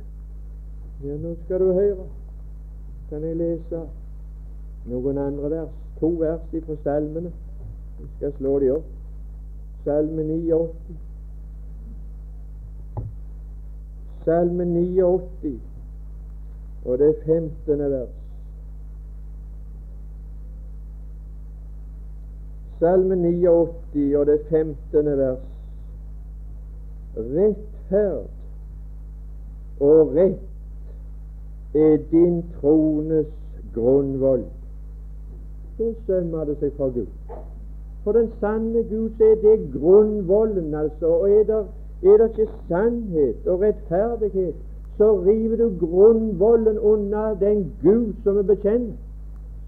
Ja, 1.04 1.14
nå 1.20 1.34
skal 1.44 1.60
du 1.60 1.72
høre. 1.76 2.06
Kan 3.10 3.24
jeg 3.26 3.36
lese 3.36 3.80
noen 4.88 5.18
andre 5.20 5.50
vers? 5.52 5.72
To 6.00 6.10
vers 6.18 6.46
fra 6.66 6.76
salmene. 6.82 7.32
Jeg 7.98 8.08
skal 8.16 8.32
slå 8.38 8.54
de 8.62 8.70
opp. 8.74 8.88
Salme 9.84 10.24
89. 10.24 10.96
Salme 14.24 14.64
89 14.64 15.58
og 16.84 16.98
det 16.98 17.14
15. 17.26 17.78
vers. 17.78 18.14
Salme 22.78 23.16
89 23.16 24.16
og 24.16 24.26
det 24.26 24.40
15. 24.50 25.18
vers. 25.18 25.53
Rettferd 27.16 28.26
og 29.80 30.14
rett 30.14 31.74
er 31.74 31.96
din 32.10 32.42
trones 32.60 33.26
grunnvoll. 33.74 34.44
Så 35.76 35.94
sømmer 36.06 36.44
det 36.44 36.56
seg 36.60 36.76
for 36.78 36.94
Gud. 36.94 37.06
For 38.04 38.12
den 38.12 38.28
sanne 38.40 38.84
Gud 38.90 39.10
så 39.18 39.30
er 39.32 39.40
det 39.42 39.72
grunnvollen, 39.72 40.74
altså. 40.74 41.06
Og 41.06 41.30
er 41.30 41.44
det, 41.48 41.64
er 42.02 42.16
det 42.22 42.28
ikke 42.30 42.52
sannhet 42.68 43.46
og 43.46 43.60
rettferdighet, 43.60 44.54
så 44.98 45.10
river 45.26 45.56
du 45.56 45.86
grunnvollen 45.86 46.78
unna 46.78 47.34
den 47.40 47.72
Gud 47.82 48.12
som 48.24 48.38
vi 48.38 48.42
bekjenner. 48.42 48.94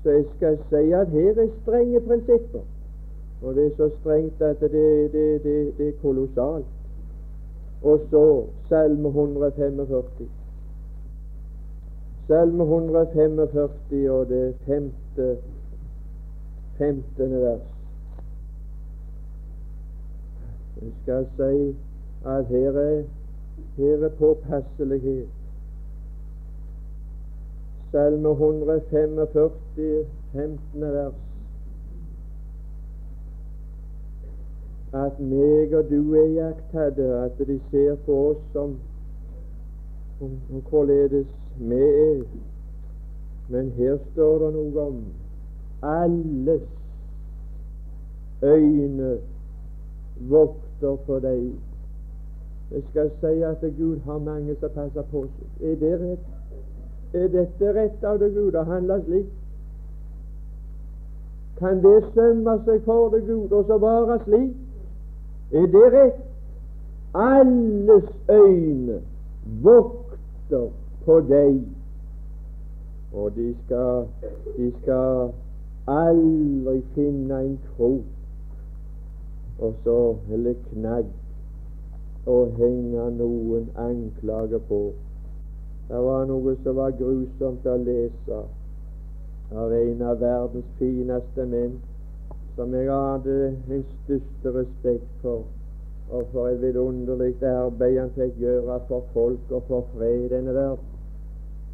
Så 0.02 0.10
jeg 0.10 0.24
skal 0.36 0.58
si 0.70 0.92
at 0.92 1.08
her 1.08 1.40
er 1.42 1.48
strenge 1.62 2.00
prinsipper. 2.00 2.60
Og 3.42 3.54
det 3.54 3.66
er 3.66 3.76
så 3.76 3.90
strengt 4.00 4.42
at 4.42 4.60
det, 4.60 5.12
det, 5.12 5.44
det, 5.44 5.72
det 5.78 5.88
er 5.88 5.92
kolossalt. 6.02 6.75
Og 7.82 8.00
så 8.10 8.44
Salme 8.68 9.08
145. 9.08 10.28
Salme 12.26 12.62
145 12.62 14.10
og 14.10 14.28
det 14.28 14.54
femte, 14.66 15.36
femtende 16.78 17.40
vers. 17.40 17.60
Jeg 20.82 20.92
skal 21.02 21.26
si 21.36 21.76
at 22.26 22.46
her 22.46 22.70
er, 22.70 23.02
her 23.76 24.04
er 24.04 24.08
påpasselighet. 24.08 25.28
Salme 27.90 28.30
145, 28.30 30.06
15. 30.32 30.80
vers. 30.80 31.25
At 34.92 35.20
meg 35.20 35.74
og 35.74 35.90
du 35.90 36.14
er 36.14 36.26
jakttatt, 36.26 36.98
at 36.98 37.38
de 37.38 37.60
ser 37.70 37.94
på 38.06 38.18
oss 38.30 38.42
som 38.52 38.76
om, 40.20 40.30
om 40.50 40.62
hvorledes 40.68 41.26
vi 41.58 41.82
er. 41.82 42.22
Men 43.48 43.70
her 43.70 43.98
står 44.12 44.38
det 44.38 44.52
noe 44.54 44.86
om 44.86 45.00
alles 45.82 46.62
øyne 48.42 49.16
vokter 50.30 50.96
på 51.06 51.18
deg. 51.18 51.50
Jeg 52.70 52.82
skal 52.90 53.10
si 53.20 53.42
at 53.42 53.62
Gud 53.78 53.98
har 54.04 54.18
mange 54.18 54.56
som 54.60 54.70
passer 54.74 55.02
på 55.10 55.26
seg. 55.26 55.70
Er 55.70 55.76
det 55.80 55.94
rett? 56.00 56.30
Er 57.14 57.28
dette 57.28 57.72
rett 57.74 58.04
av 58.04 58.18
det 58.18 58.32
Gud 58.34 58.54
å 58.58 58.64
handle 58.66 58.98
slik? 59.04 59.28
Kan 61.58 61.78
det 61.84 62.00
sømme 62.14 62.58
seg 62.66 62.82
for 62.84 63.08
det 63.14 63.22
Gud 63.28 63.52
og 63.52 63.68
så 63.70 63.78
være 63.78 64.18
slik? 64.24 64.56
Er 65.52 65.66
det 65.66 65.92
rett? 65.92 66.22
Alles 67.14 68.04
øyne 68.30 69.00
vokter 69.62 70.68
på 71.04 71.20
deg, 71.20 71.60
og 73.12 73.30
de 73.36 73.54
skal, 73.64 74.06
de 74.56 74.72
skal 74.82 75.30
aldri 75.88 76.82
finne 76.94 77.40
en 77.40 77.58
krok 77.76 78.02
og 79.58 79.74
så, 79.84 80.16
eller 80.32 80.54
knagg 80.72 81.06
og 82.26 82.52
henge 82.58 83.10
noen 83.16 83.70
anklager 83.78 84.60
på. 84.68 84.82
Det 85.88 86.00
var 86.02 86.26
noe 86.26 86.56
som 86.64 86.76
var 86.76 86.96
grusomt 86.98 87.66
å 87.70 87.76
lese 87.80 88.40
av 89.54 89.72
en 89.72 90.02
av 90.02 90.18
verdens 90.20 90.72
fineste 90.80 91.46
menn 91.46 91.78
som 92.56 92.74
jeg 92.74 92.92
hadde 92.92 93.56
min 93.68 93.84
største 94.04 94.58
respekt 94.58 95.08
for, 95.22 95.44
og 96.10 96.26
for 96.32 96.48
et 96.48 96.60
vidunderlig 96.62 97.34
arbeid 97.42 97.98
han 98.00 98.12
fikk 98.16 98.38
gjøre 98.40 98.80
for 98.88 99.04
folk 99.12 99.50
og 99.50 99.62
for 99.68 99.88
fred 99.94 100.24
i 100.24 100.28
denne 100.32 100.54
verden. 100.54 100.92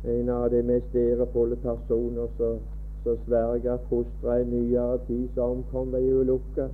En 0.04 0.28
av 0.34 0.48
de 0.50 0.62
mest 0.66 0.94
ærefulle 0.98 1.56
personer 1.62 2.26
som 2.36 3.18
Sverige 3.26 3.78
fostra 3.88 4.38
i 4.40 4.44
nyere 4.44 4.98
tid, 5.06 5.28
som 5.34 5.50
omkom 5.50 5.92
ved 5.92 6.08
ulykka. 6.12 6.66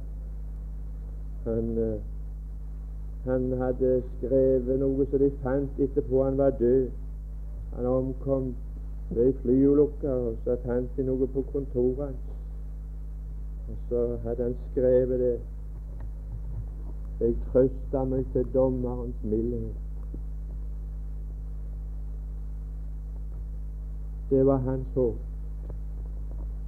Han, 1.44 1.78
eh, 1.78 2.00
han 3.24 3.52
hadde 3.52 4.02
skrevet 4.16 4.80
noe 4.80 5.06
som 5.10 5.18
de 5.18 5.30
fant 5.42 5.80
etterpå 5.84 6.24
han 6.24 6.38
var 6.38 6.50
død. 6.50 6.88
Han 7.76 7.86
omkom 7.86 8.54
ved 9.10 9.32
flyulykka, 9.42 10.08
og 10.08 10.34
så 10.44 10.56
fant 10.64 10.96
de 10.96 11.06
noe 11.10 11.28
på 11.36 11.44
kontoret 11.52 12.06
hans. 12.06 12.27
Og 13.68 13.76
så 13.88 14.18
hadde 14.24 14.42
han 14.42 14.56
skrevet 14.70 15.20
det 15.20 15.40
Jeg 17.20 17.34
trøsta 17.52 18.04
meg 18.04 18.26
til 18.32 18.44
dommerens 18.54 19.22
mildhet. 19.24 19.74
Det 24.30 24.46
var 24.46 24.56
hans 24.56 24.86
håp. 24.94 25.16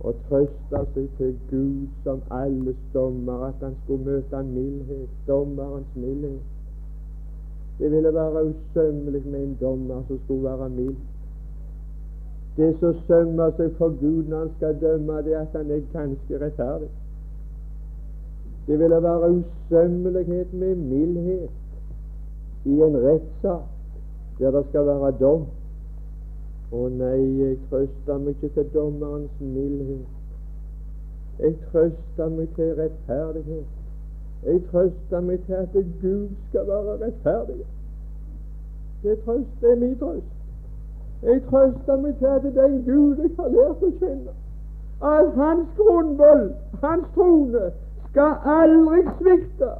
Og 0.01 0.15
trøste 0.29 0.81
seg 0.95 1.09
til 1.19 1.37
Gud 1.51 1.87
som 2.03 2.23
alles 2.35 2.77
dommer, 2.95 3.45
at 3.53 3.63
han 3.63 3.77
skulle 3.85 4.05
møte 4.05 4.43
mildhet, 4.43 5.09
dommerens 5.29 5.95
mildhet. 5.95 6.43
Det 7.79 7.91
ville 7.91 8.15
være 8.15 8.45
usømmelig 8.47 9.23
med 9.27 9.43
en 9.45 9.57
dommer 9.61 10.03
som 10.09 10.19
skulle 10.25 10.45
være 10.45 10.69
mild. 10.69 10.97
Det 12.61 12.75
som 12.79 12.97
sømmer 13.07 13.55
seg 13.57 13.71
for 13.79 13.95
Gud 14.01 14.27
når 14.29 14.39
han 14.39 14.51
skal 14.57 14.75
dømme, 14.81 15.23
det 15.25 15.33
er 15.33 15.41
at 15.41 15.55
han 15.57 15.71
er 15.71 15.85
ganske 15.93 16.41
rettferdig. 16.41 16.89
Det 18.67 18.79
ville 18.79 19.03
være 19.03 19.31
usømmelighet 19.37 20.53
med 20.53 20.75
mildhet 20.77 21.49
i 22.65 22.83
en 22.87 22.97
rettssak 23.05 23.63
der 24.39 24.51
det 24.51 24.65
skal 24.69 24.87
være 24.87 25.13
dom. 25.21 25.47
Å 26.73 26.89
nei, 26.99 27.23
jeg 27.39 27.57
trøster 27.71 28.21
meg 28.25 28.37
ikke 28.37 28.51
til 28.59 28.69
dommerens 28.75 29.41
mildhet. 29.41 30.05
Jeg 31.41 31.57
trøster 31.71 32.29
meg 32.35 32.53
til 32.59 32.75
rettferdighet. 32.83 33.73
Jeg 34.45 34.63
trøster 34.69 35.25
meg 35.31 35.41
til 35.47 35.57
at 35.63 35.81
Gud 36.03 36.29
skal 36.49 36.69
være 36.69 36.99
rettferdig. 37.07 37.65
Det 39.03 39.17
trøst, 39.25 39.57
det 39.65 39.73
er 39.73 39.81
min 39.87 39.97
trøst. 40.05 40.40
Jeg 41.23 41.43
trøster 41.51 41.97
meg 41.97 42.15
til 42.19 42.27
at 42.27 42.43
den 42.43 42.85
Gud 42.85 43.17
jeg 43.21 43.31
har 43.39 43.49
lært 43.53 43.83
å 43.85 43.91
kjenne, 44.01 44.33
at 45.11 45.35
hans 45.37 45.69
grunnvoll, 45.77 46.47
hans 46.83 47.07
trone, 47.15 47.71
skal 48.11 48.33
aldri 48.59 49.03
svikte. 49.19 49.71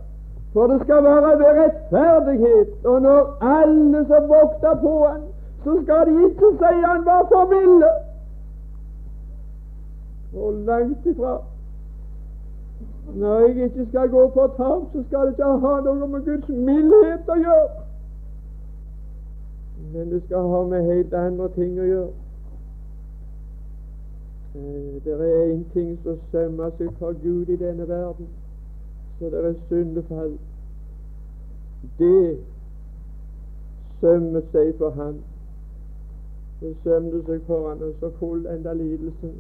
For 0.53 0.67
det 0.67 0.81
skal 0.83 1.05
være 1.05 1.33
ved 1.39 1.61
rettferdighet, 1.61 2.71
og 2.85 3.03
når 3.03 3.37
alle 3.55 4.07
som 4.07 4.29
vokter 4.29 4.75
på 4.83 4.95
han, 5.07 5.21
så 5.65 5.77
skal 5.83 6.07
de 6.07 6.25
ikke 6.29 6.51
si 6.59 6.73
han 6.85 7.05
var 7.07 7.27
for 7.33 7.49
milde. 7.55 7.91
Og 10.37 10.53
langt 10.67 11.07
ifra. 11.07 11.37
Når 13.15 13.41
jeg 13.41 13.65
ikke 13.65 13.87
skal 13.89 14.11
gå 14.11 14.29
på 14.29 14.47
tap, 14.57 14.83
så 14.93 15.05
skal 15.07 15.27
det 15.27 15.39
ikke 15.39 15.45
ha 15.67 15.77
noe 15.85 16.09
med 16.09 16.25
Guds 16.25 16.49
mildhet 16.49 17.31
å 17.31 17.39
gjøre. 17.45 17.80
Men 19.93 20.11
det 20.11 20.23
skal 20.25 20.49
ha 20.49 20.65
med 20.65 20.85
helt 20.85 21.15
andre 21.15 21.49
ting 21.55 21.81
å 21.81 21.89
gjøre. 21.89 22.13
Eh, 24.55 25.05
det 25.05 25.13
er 25.13 25.53
én 25.55 25.65
ting 25.73 25.99
som 26.03 26.19
sømmer 26.31 26.71
seg 26.79 26.91
for 26.99 27.15
Gud 27.23 27.49
i 27.49 27.57
denne 27.57 27.89
verden, 27.89 28.27
så 29.19 29.31
det 29.31 29.45
er 29.45 29.55
syndefall. 29.69 30.33
Det 31.99 32.39
sømmer 34.01 34.43
seg 34.53 34.75
for 34.79 34.91
Han. 34.91 35.21
Det 36.61 36.77
sømte 36.85 37.23
seg 37.27 37.47
for 37.47 37.69
Han 37.69 37.83
og 37.83 37.95
så 38.01 38.11
fullenda 38.19 38.73
lidelsen. 38.73 39.37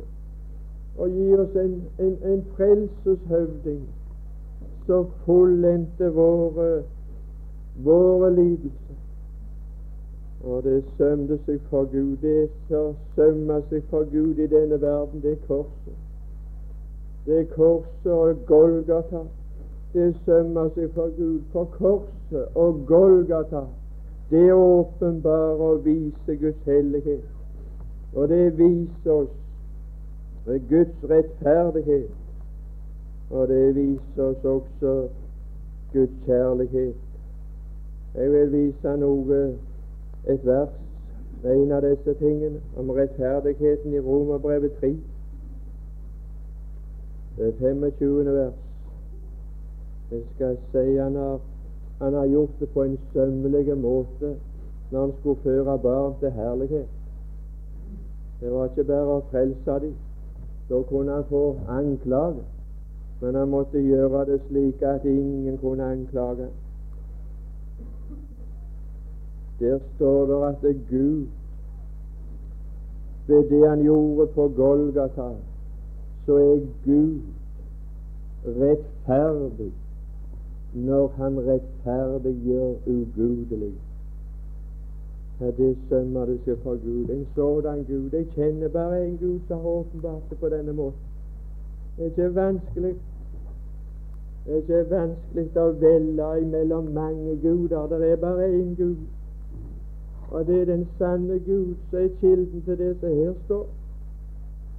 Og 0.99 1.11
gi 1.11 1.35
oss 1.35 1.57
en, 1.57 1.75
en, 1.99 2.17
en 2.33 2.45
frelseshøvding 2.57 3.83
som 4.87 5.07
fullendte 5.25 6.13
våre, 6.15 6.71
våre 7.85 8.35
lidelser. 8.35 9.00
Og 10.45 10.63
det 10.63 10.85
sømde 10.99 11.39
seg 11.47 11.61
for 11.71 11.85
Gud. 11.93 12.17
Det 12.23 12.49
som 12.69 12.95
sømmer 13.15 13.61
seg 13.69 13.83
for 13.91 14.07
Gud 14.13 14.39
i 14.39 14.47
denne 14.47 14.81
verden, 14.81 15.21
det 15.23 15.33
er 15.33 15.43
korset. 15.47 15.99
Det 17.27 17.41
er 17.41 17.45
korset 17.55 18.13
og 18.13 18.37
Golgata. 18.47 19.25
Det 19.93 20.15
sømmer 20.25 20.71
seg 20.75 20.89
for 20.95 21.13
Gud. 21.17 21.41
For 21.53 21.65
korset 21.65 22.47
og 22.55 22.81
Golgata, 22.87 23.67
det 24.31 24.53
åpenbarer 24.53 25.61
og 25.61 25.85
viser 25.85 26.41
Guds 26.41 26.65
hellighet. 26.65 27.25
Og 28.15 28.29
det 28.29 28.59
viser 28.59 29.13
oss 29.13 29.37
Guds 30.47 31.11
rettferdighet. 31.11 32.11
Og 33.31 33.49
det 33.49 33.75
viser 33.75 34.23
oss 34.25 34.45
også 34.45 35.09
Guds 35.93 36.17
kjærlighet. 36.27 36.97
Jeg 38.15 38.33
vil 38.33 38.53
vise 38.53 38.97
noe 38.99 39.43
et 40.29 40.47
vers, 40.47 40.69
en 41.45 41.73
av 41.73 41.83
disse 41.83 42.15
tingene, 42.19 42.61
om 42.77 42.91
rettferdigheten 42.91 43.95
i 43.95 44.01
Romerbrevet 44.01 44.73
3. 44.81 44.97
Det 47.39 47.55
25. 47.59 48.25
vers. 48.27 48.53
Jeg 50.11 50.23
skal 50.35 50.57
si 50.73 50.97
han 50.97 51.17
har, 51.17 51.41
han 52.01 52.15
har 52.15 52.27
gjort 52.27 52.61
det 52.61 52.69
på 52.69 52.83
en 52.83 52.99
sømmelig 53.13 53.79
måte 53.79 54.37
når 54.91 55.01
han 55.01 55.13
skulle 55.21 55.41
føre 55.43 55.79
barn 55.79 56.15
til 56.21 56.31
herlighet. 56.31 56.89
Det 58.41 58.53
var 58.53 58.71
ikke 58.71 58.85
bare 58.85 59.19
å 59.21 59.27
frelse 59.31 59.77
dem. 59.85 59.95
Da 60.71 60.81
kunne 60.89 61.13
han 61.13 61.25
få 61.29 61.45
anklage. 61.69 62.43
Men 63.21 63.35
han 63.35 63.49
måtte 63.53 63.83
gjøre 63.85 64.25
det 64.27 64.41
slik 64.49 64.83
at 64.83 65.05
ingen 65.05 65.59
kunne 65.59 65.85
anklage. 65.85 66.49
Der 69.61 69.79
står 69.97 70.27
det 70.27 70.49
at 70.49 70.63
det 70.63 70.81
Gud 70.91 71.27
ved 73.27 73.51
det 73.51 73.69
han 73.69 73.83
gjorde 73.83 74.27
på 74.27 74.49
Golgata, 74.57 75.29
så 76.27 76.37
er 76.37 76.59
Gud 76.85 77.21
rettferdig 78.47 79.73
når 80.75 81.13
han 81.17 81.39
rettferdiggjør 81.47 82.75
ugudelig. 82.87 83.73
Ja, 85.41 85.47
det 85.47 85.77
sømmer 85.89 86.25
det 86.27 86.41
seg 86.45 86.59
for 86.63 86.77
Gud. 86.85 87.09
En 87.09 87.27
sådan 87.35 87.85
Gud. 87.85 88.11
Jeg 88.13 88.27
kjenner 88.35 88.69
bare 88.69 89.07
en 89.07 89.17
Gud 89.17 89.41
som 89.49 89.59
har 89.59 89.69
åpenbart 89.69 90.23
det 90.31 90.39
på 90.39 90.49
denne 90.49 90.73
måten. 90.73 91.01
Det 91.97 92.05
er 92.05 92.09
ikke 92.11 92.35
vanskelig 92.35 92.95
Det 94.47 94.53
er 94.53 94.57
ikke 94.57 94.91
vanskelig 94.91 95.49
å 95.57 95.71
velge 95.81 96.47
mellom 96.51 96.85
mange 96.95 97.37
guder. 97.43 97.87
Det 97.87 98.13
er 98.13 98.17
bare 98.17 98.49
én 98.49 98.75
Gud. 98.77 98.97
Og 100.31 100.47
det 100.47 100.61
er 100.61 100.65
den 100.65 100.89
sanne 100.99 101.39
Gud 101.47 101.75
som 101.91 101.99
er 101.99 102.09
kilden 102.21 102.63
til 102.63 102.79
det 102.79 102.97
som 103.01 103.09
her 103.09 103.33
står. 103.45 103.67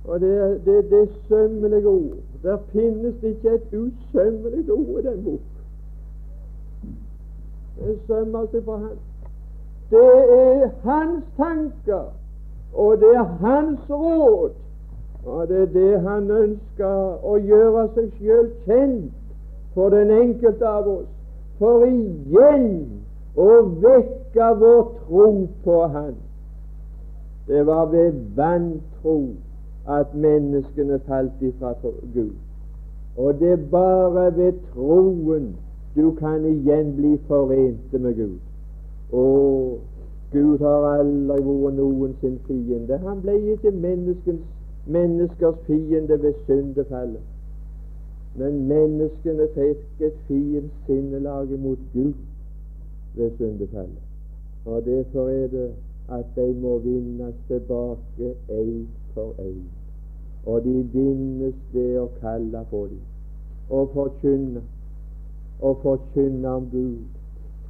Og 0.08 0.20
det 0.20 0.38
er 0.38 0.48
det, 0.48 0.92
det 0.92 1.10
sømmelige 1.28 1.88
ord. 1.88 2.18
Der 2.44 2.58
finnes 2.72 3.16
ikke 3.24 3.50
et 3.50 3.74
usømmelig 3.74 4.72
ord 4.72 5.04
i 5.04 5.08
den 5.08 5.24
bok. 5.24 5.40
Det 7.80 8.00
sømmer 8.08 8.46
seg 8.52 8.64
for 8.64 8.78
Han. 8.78 8.98
Det 9.92 10.14
er 10.32 10.70
hans 10.84 11.26
tanker, 11.38 12.14
og 12.74 12.98
det 12.98 13.16
er 13.16 13.24
hans 13.24 13.80
råd. 13.90 14.52
Og 15.26 15.48
det 15.48 15.62
er 15.62 15.66
det 15.66 16.02
han 16.02 16.32
ønsker 16.32 17.26
å 17.28 17.36
gjøre 17.38 17.90
seg 17.96 18.14
sjøl 18.18 18.48
kjent 18.66 19.12
for 19.76 19.92
den 19.94 20.10
enkelte 20.16 20.68
av 20.68 20.88
oss. 20.88 21.10
For 21.60 21.84
igjen 21.86 23.01
og 23.36 23.84
vekka 23.84 24.52
vår 24.60 24.84
tro 25.00 25.48
på 25.64 25.82
Han. 25.88 26.16
Det 27.48 27.66
var 27.66 27.86
ved 27.86 28.14
vantro 28.36 29.30
at 29.88 30.16
menneskene 30.16 31.00
falt 31.08 31.42
ifra 31.42 31.74
Gud. 32.14 32.32
Og 33.18 33.40
det 33.40 33.52
er 33.52 33.68
bare 33.72 34.38
ved 34.38 34.54
troen 34.74 35.56
du 35.96 36.12
kan 36.12 36.46
igjen 36.46 36.96
bli 36.96 37.18
forente 37.28 38.00
med 38.00 38.16
Gud. 38.16 38.40
Og 39.12 39.80
Gud 40.32 40.58
har 40.58 40.86
aldri 41.00 41.42
vært 41.44 41.76
noen 41.76 42.16
sin 42.22 42.40
fiende. 42.48 42.98
Han 42.98 43.20
ble 43.22 43.36
ikke 43.52 43.72
menneskers 44.88 45.58
fiende 45.68 46.22
ved 46.24 46.34
syndefallet. 46.46 47.22
Men 48.40 48.68
menneskene 48.68 49.48
fikk 49.56 50.06
et 50.08 50.14
fiendsinnelag 50.28 51.52
mot 51.60 51.80
Gud 51.94 52.14
ved 53.16 53.32
syndefallet. 53.38 54.04
Og 54.66 54.86
derfor 54.86 55.30
er 55.30 55.48
det 55.48 55.72
at 56.12 56.26
de 56.36 56.54
må 56.54 56.80
vinnes 56.80 57.36
tilbake 57.48 58.36
én 58.50 58.88
for 59.14 59.34
én. 59.40 59.64
Og 60.46 60.64
de 60.64 60.90
vinnes 60.94 61.56
ved 61.74 61.98
å 62.00 62.08
kalle 62.22 62.66
på 62.70 62.88
dem 62.90 63.02
og 63.70 63.90
forkynne 63.94 64.62
og 65.62 65.78
forkynne 65.82 66.50
om 66.50 66.70
Gud, 66.72 66.98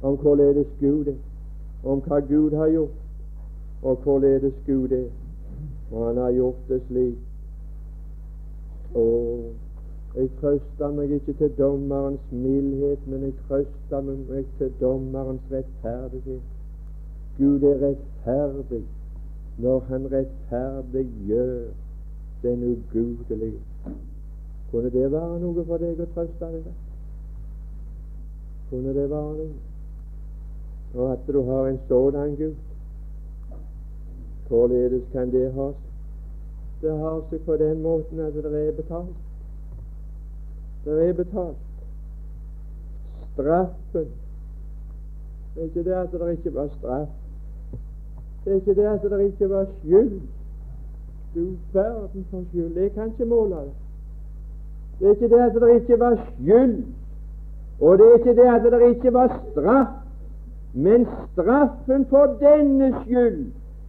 om 0.02 0.16
hvorledes 0.16 0.66
Gud 0.80 1.06
er, 1.06 1.18
om 1.84 2.00
hva 2.00 2.20
Gud 2.20 2.56
har 2.56 2.70
gjort, 2.72 2.96
og 3.82 3.96
hvorledes 4.02 4.54
Gud 4.66 4.90
er. 4.90 5.10
Og 5.92 6.06
han 6.06 6.16
har 6.16 6.32
gjort 6.32 6.68
det 6.68 6.80
slik. 6.88 7.18
Og 8.94 9.44
jeg 10.14 10.30
trøster 10.40 10.90
meg 10.92 11.10
ikke 11.16 11.32
til 11.32 11.52
dommerens 11.58 12.32
mildhet, 12.32 13.06
men 13.06 13.22
jeg 13.22 13.32
trøster 13.48 14.00
meg 14.00 14.48
til 14.58 14.72
dommerens 14.80 15.46
rettferdighet. 15.52 16.42
Gud 17.38 17.62
er 17.62 17.78
rettferdig 17.86 18.82
når 19.58 19.80
han 19.88 20.12
rettferdig 20.12 21.06
gjør 21.26 21.70
den 22.42 22.64
ugudelige. 22.72 23.60
Kunne 24.70 24.90
det 24.90 25.12
være 25.12 25.40
noe 25.40 25.64
for 25.64 25.80
deg 25.80 26.00
å 26.00 26.08
trøste 26.14 26.44
deg 26.44 26.60
med? 26.66 26.76
Kunne 28.70 28.94
det 28.96 29.08
være 29.10 29.34
noe? 29.40 29.50
Og 30.94 31.12
at 31.12 31.26
du 31.28 31.42
har 31.48 31.66
en 31.66 31.80
sådan 31.88 32.36
Gud? 32.36 32.54
Hvorledes 34.48 35.04
kan 35.12 35.32
det 35.32 35.52
ha 35.56 35.72
seg? 35.72 35.90
Det 36.82 36.96
har 36.98 37.20
seg 37.30 37.44
på 37.46 37.56
den 37.56 37.80
måten 37.82 38.20
at 38.20 38.34
det 38.34 38.52
er 38.68 38.74
betalt. 38.76 39.31
Det 40.84 41.08
er 41.08 41.12
betalt. 41.12 41.56
Straffen 43.32 44.08
Det 45.54 45.60
er 45.60 45.64
ikke 45.64 45.84
det 45.84 45.92
at 45.92 46.12
det 46.12 46.30
ikke 46.30 46.54
var 46.54 46.68
straff. 46.78 47.08
Det 48.44 48.50
er 48.52 48.54
ikke 48.54 48.74
det 48.74 48.86
at 48.86 49.02
det 49.02 49.20
ikke 49.20 49.50
var 49.50 49.66
skyld. 49.78 50.20
Du 51.34 51.46
verden 51.72 52.26
for 52.30 52.42
skyld. 52.48 52.78
Jeg 52.78 52.92
kan 52.92 53.06
ikke 53.06 53.24
måle 53.24 53.54
det. 53.54 53.72
Det 55.00 55.06
er 55.06 55.10
ikke 55.10 55.28
det 55.28 55.40
at 55.40 55.54
det 55.54 55.74
ikke 55.80 56.00
var 56.00 56.14
skyld. 56.16 56.84
Og 57.80 57.98
det 57.98 58.06
er 58.06 58.18
ikke 58.18 58.42
det 58.42 58.48
at 58.54 58.72
det 58.72 58.96
ikke 58.96 59.12
var 59.12 59.40
straff. 59.50 59.88
Men 60.74 61.06
straffen 61.32 62.06
for 62.06 62.36
denne 62.40 62.94
skyld, 63.04 63.46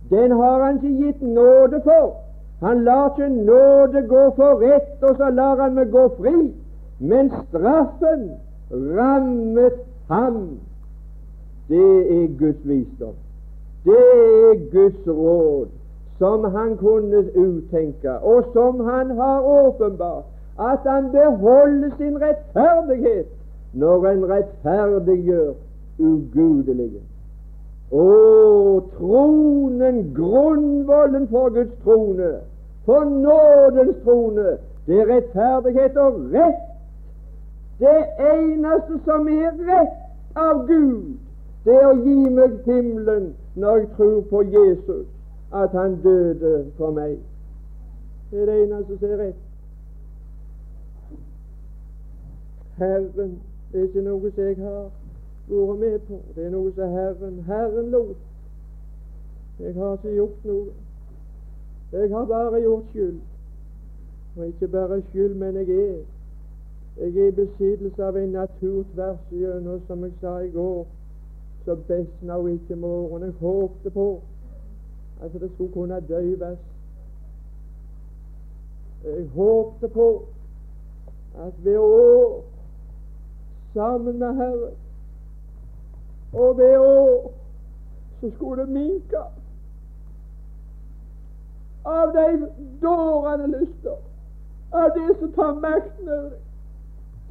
den 0.10 0.32
har 0.32 0.64
han 0.64 0.76
ikke 0.76 1.06
gitt 1.06 1.22
nåde 1.22 1.82
for. 1.84 2.16
Han 2.60 2.84
lar 2.84 3.20
ikke 3.20 3.36
nåde 3.36 4.08
gå 4.08 4.36
for 4.36 4.62
rett, 4.62 5.04
og 5.04 5.16
så 5.18 5.30
lar 5.30 5.62
han 5.62 5.74
meg 5.76 5.92
gå 5.92 6.08
fri. 6.18 6.54
Men 7.04 7.32
straffen 7.48 8.32
rammet 8.72 9.74
ham. 10.08 10.60
Det 11.68 12.24
er 12.24 12.28
Guds 12.40 12.68
visdom. 12.68 13.16
Det 13.84 14.06
er 14.50 14.72
Guds 14.72 15.08
råd, 15.08 15.68
som 16.18 16.44
han 16.44 16.78
kunne 16.78 17.24
uttenke, 17.36 18.12
og 18.12 18.46
som 18.54 18.80
han 18.80 19.18
har 19.18 19.42
åpenbart. 19.42 20.24
At 20.60 20.80
han 20.86 21.12
beholder 21.12 21.90
sin 21.98 22.22
rettferdighet 22.22 23.28
når 23.74 24.08
en 24.08 24.26
rettferdiggjør 24.30 25.54
ugudelige. 26.00 27.02
Å, 27.92 28.06
tronen, 28.98 30.04
grunnvollen 30.16 31.28
for 31.28 31.50
Guds 31.50 31.74
trone, 31.84 32.36
for 32.86 33.04
nådens 33.06 33.98
trone, 34.06 34.56
det 34.88 35.02
er 35.02 35.10
rettferdighet 35.18 35.98
og 35.98 36.22
rett. 36.32 36.70
Det 37.80 38.00
eneste 38.20 39.00
som 39.06 39.28
er 39.28 39.52
rett 39.68 40.38
av 40.38 40.66
Gud, 40.68 41.16
det 41.66 41.78
er 41.80 41.88
å 41.90 41.96
gi 42.04 42.18
meg 42.30 42.60
himmelen 42.66 43.32
når 43.56 43.78
jeg 43.78 43.90
tror 43.98 44.20
på 44.30 44.44
Jesus, 44.54 45.08
at 45.54 45.72
han 45.78 45.98
døde 46.04 46.54
for 46.78 46.92
meg. 46.92 47.18
Det 48.32 48.42
er 48.42 48.52
det 48.52 48.60
eneste 48.66 49.00
som 49.00 49.16
er 49.16 49.26
rett. 49.26 49.42
Herren 52.78 53.34
det 53.74 53.80
er 53.80 53.88
ikke 53.88 54.02
noe 54.06 54.30
som 54.30 54.44
jeg 54.44 54.58
har 54.62 54.90
vært 55.50 55.80
med 55.80 56.00
på. 56.08 56.18
Det 56.36 56.44
er 56.46 56.52
noe 56.54 56.72
som 56.76 56.92
Herren 56.94 57.40
Herren 57.48 57.88
lot. 57.90 58.18
Jeg 59.60 59.74
har 59.74 59.94
ikke 59.98 60.12
gjort 60.14 60.44
noe. 60.46 60.74
Jeg 61.94 62.10
har 62.12 62.26
bare 62.26 62.62
gjort 62.62 62.92
skyld. 62.92 63.20
Og 64.36 64.48
ikke 64.48 64.68
bare 64.68 65.02
skyld, 65.10 65.34
men 65.42 65.56
jeg 65.56 65.70
er. 65.70 65.98
Jeg 66.98 67.16
er 67.18 67.28
i 67.28 67.32
besittelse 67.32 68.04
av 68.06 68.18
en 68.18 68.30
natur 68.30 68.84
tvers 68.94 69.32
igjennom, 69.32 69.82
som 69.88 70.04
jeg 70.04 70.12
sa 70.22 70.38
i 70.46 70.52
går, 70.54 70.86
så 71.66 71.76
besna 71.88 72.38
hun 72.38 72.52
ikke 72.54 72.76
morgen. 72.76 73.24
Jeg 73.24 73.34
håpte 73.40 73.90
på 73.90 74.22
at 75.24 75.34
det 75.34 75.52
skulle 75.54 75.74
kunne 75.74 76.02
døyves. 76.10 76.60
Jeg 79.04 79.28
håpte 79.36 79.88
på 79.88 80.26
at 81.40 81.54
ved 81.64 81.78
år 81.78 82.44
sammen 83.74 84.20
med 84.20 84.34
Herren. 84.34 84.74
Og 86.34 86.58
ved 86.58 86.78
år 86.78 87.32
så 88.22 88.32
skulle 88.36 88.62
det 88.62 88.70
minke 88.70 89.18
av 91.86 92.14
de 92.14 92.48
dårende 92.82 93.60
lyster, 93.60 93.98
av 94.72 94.90
det 94.96 95.20
som 95.20 95.32
tar 95.32 95.54
makten 95.60 96.10
over 96.10 96.30
deg. 96.30 96.53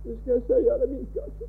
Det 0.05 0.19
skal 0.21 0.33
jeg 0.33 0.43
si 0.43 0.81
det 0.81 0.89
min 0.91 1.09
altså. 1.23 1.47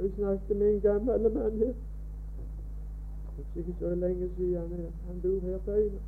Vi 0.00 0.10
snakket 0.14 0.56
med 0.56 0.74
en 0.74 0.80
gammel 0.80 1.32
mann 1.34 1.58
her. 1.58 1.74
Det 3.36 3.44
er 3.54 3.58
ikke 3.58 3.74
så 3.80 3.94
lenge 3.94 4.30
siden 4.36 4.92
han 5.06 5.20
bor 5.22 5.40
her 5.40 5.58
på 5.58 5.70
øya. 5.70 6.00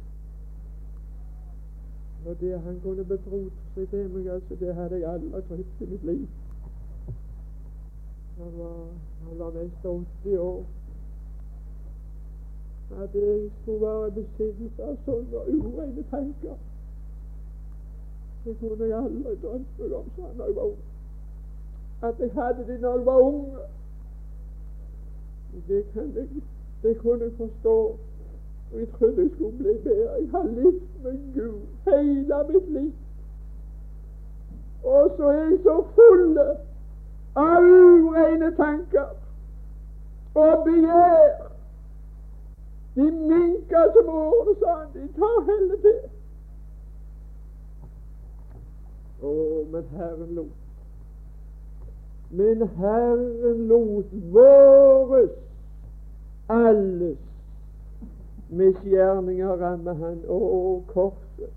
Og 2.26 2.40
det 2.40 2.60
han 2.60 2.80
kunne 2.82 3.04
betrodd 3.04 3.50
seg 3.74 3.88
til 3.88 4.10
meg, 4.10 4.26
altså, 4.32 4.54
det 4.60 4.74
hadde 4.74 5.00
jeg 5.00 5.12
aldri 5.12 5.42
trodd 5.48 5.64
i 5.80 5.90
mitt 5.90 6.04
liv. 6.04 6.26
Han 8.38 8.58
var, 8.58 8.86
han 9.28 9.38
var 9.38 9.50
mest 9.50 9.84
80 10.24 10.38
år. 10.38 10.64
At 13.02 13.14
jeg 13.14 13.50
skulle 13.62 13.80
være 13.80 14.08
i 14.08 14.10
besittelse 14.10 14.82
av 14.82 14.98
sånne 15.04 15.44
ureine 15.52 16.04
tanker. 16.10 16.56
Det 18.44 18.56
kunne 18.60 18.84
jeg 18.84 18.98
aldri 18.98 19.36
drømte 19.42 19.96
om 19.96 20.04
da 20.16 20.44
jeg 20.44 20.56
var 20.56 20.62
ung. 20.62 20.78
At 22.02 22.14
jeg 22.18 22.30
hadde 22.34 22.66
det 22.72 22.80
når 22.80 22.96
jeg 22.96 23.06
var 23.06 23.18
ung. 23.18 23.56
Det, 25.68 25.84
kan 25.92 26.12
jeg, 26.14 26.28
det 26.82 26.98
kunne 26.98 27.24
jeg 27.24 27.32
forstå. 27.36 27.98
Jeg 28.74 28.88
trodde 28.98 29.22
jeg 29.22 29.30
skulle 29.34 29.58
bli 29.58 29.72
bedre. 29.84 30.12
Jeg 30.12 30.28
har 30.30 30.44
levd 30.44 30.80
med 31.02 31.34
Gud 31.34 31.60
hele 31.84 32.52
mitt 32.52 32.72
liv. 32.72 32.92
Og 34.84 35.14
så 35.16 35.26
er 35.28 35.32
jeg 35.32 35.58
så 35.62 35.84
full 35.94 36.38
av 37.36 37.62
ureine 37.62 38.56
tanker 38.56 39.08
og 40.34 40.64
begjær. 40.64 41.48
De 42.94 43.10
minker 43.10 43.92
som 43.94 44.08
årene, 44.08 44.54
sa 44.60 44.74
han. 44.78 44.88
De 44.94 45.08
tar 45.18 45.44
heller 45.50 45.76
til. 45.82 46.17
Å, 49.22 49.64
men 49.72 49.84
Herren 49.96 50.34
lot. 50.34 50.56
Men 52.30 52.68
Herren 52.78 53.66
lot 53.68 54.12
våres, 54.32 55.30
alles 56.48 57.18
misgjerninger 58.48 59.56
ramme 59.56 59.94
Han. 59.94 60.20
Å, 60.28 60.82
korset. 60.92 61.52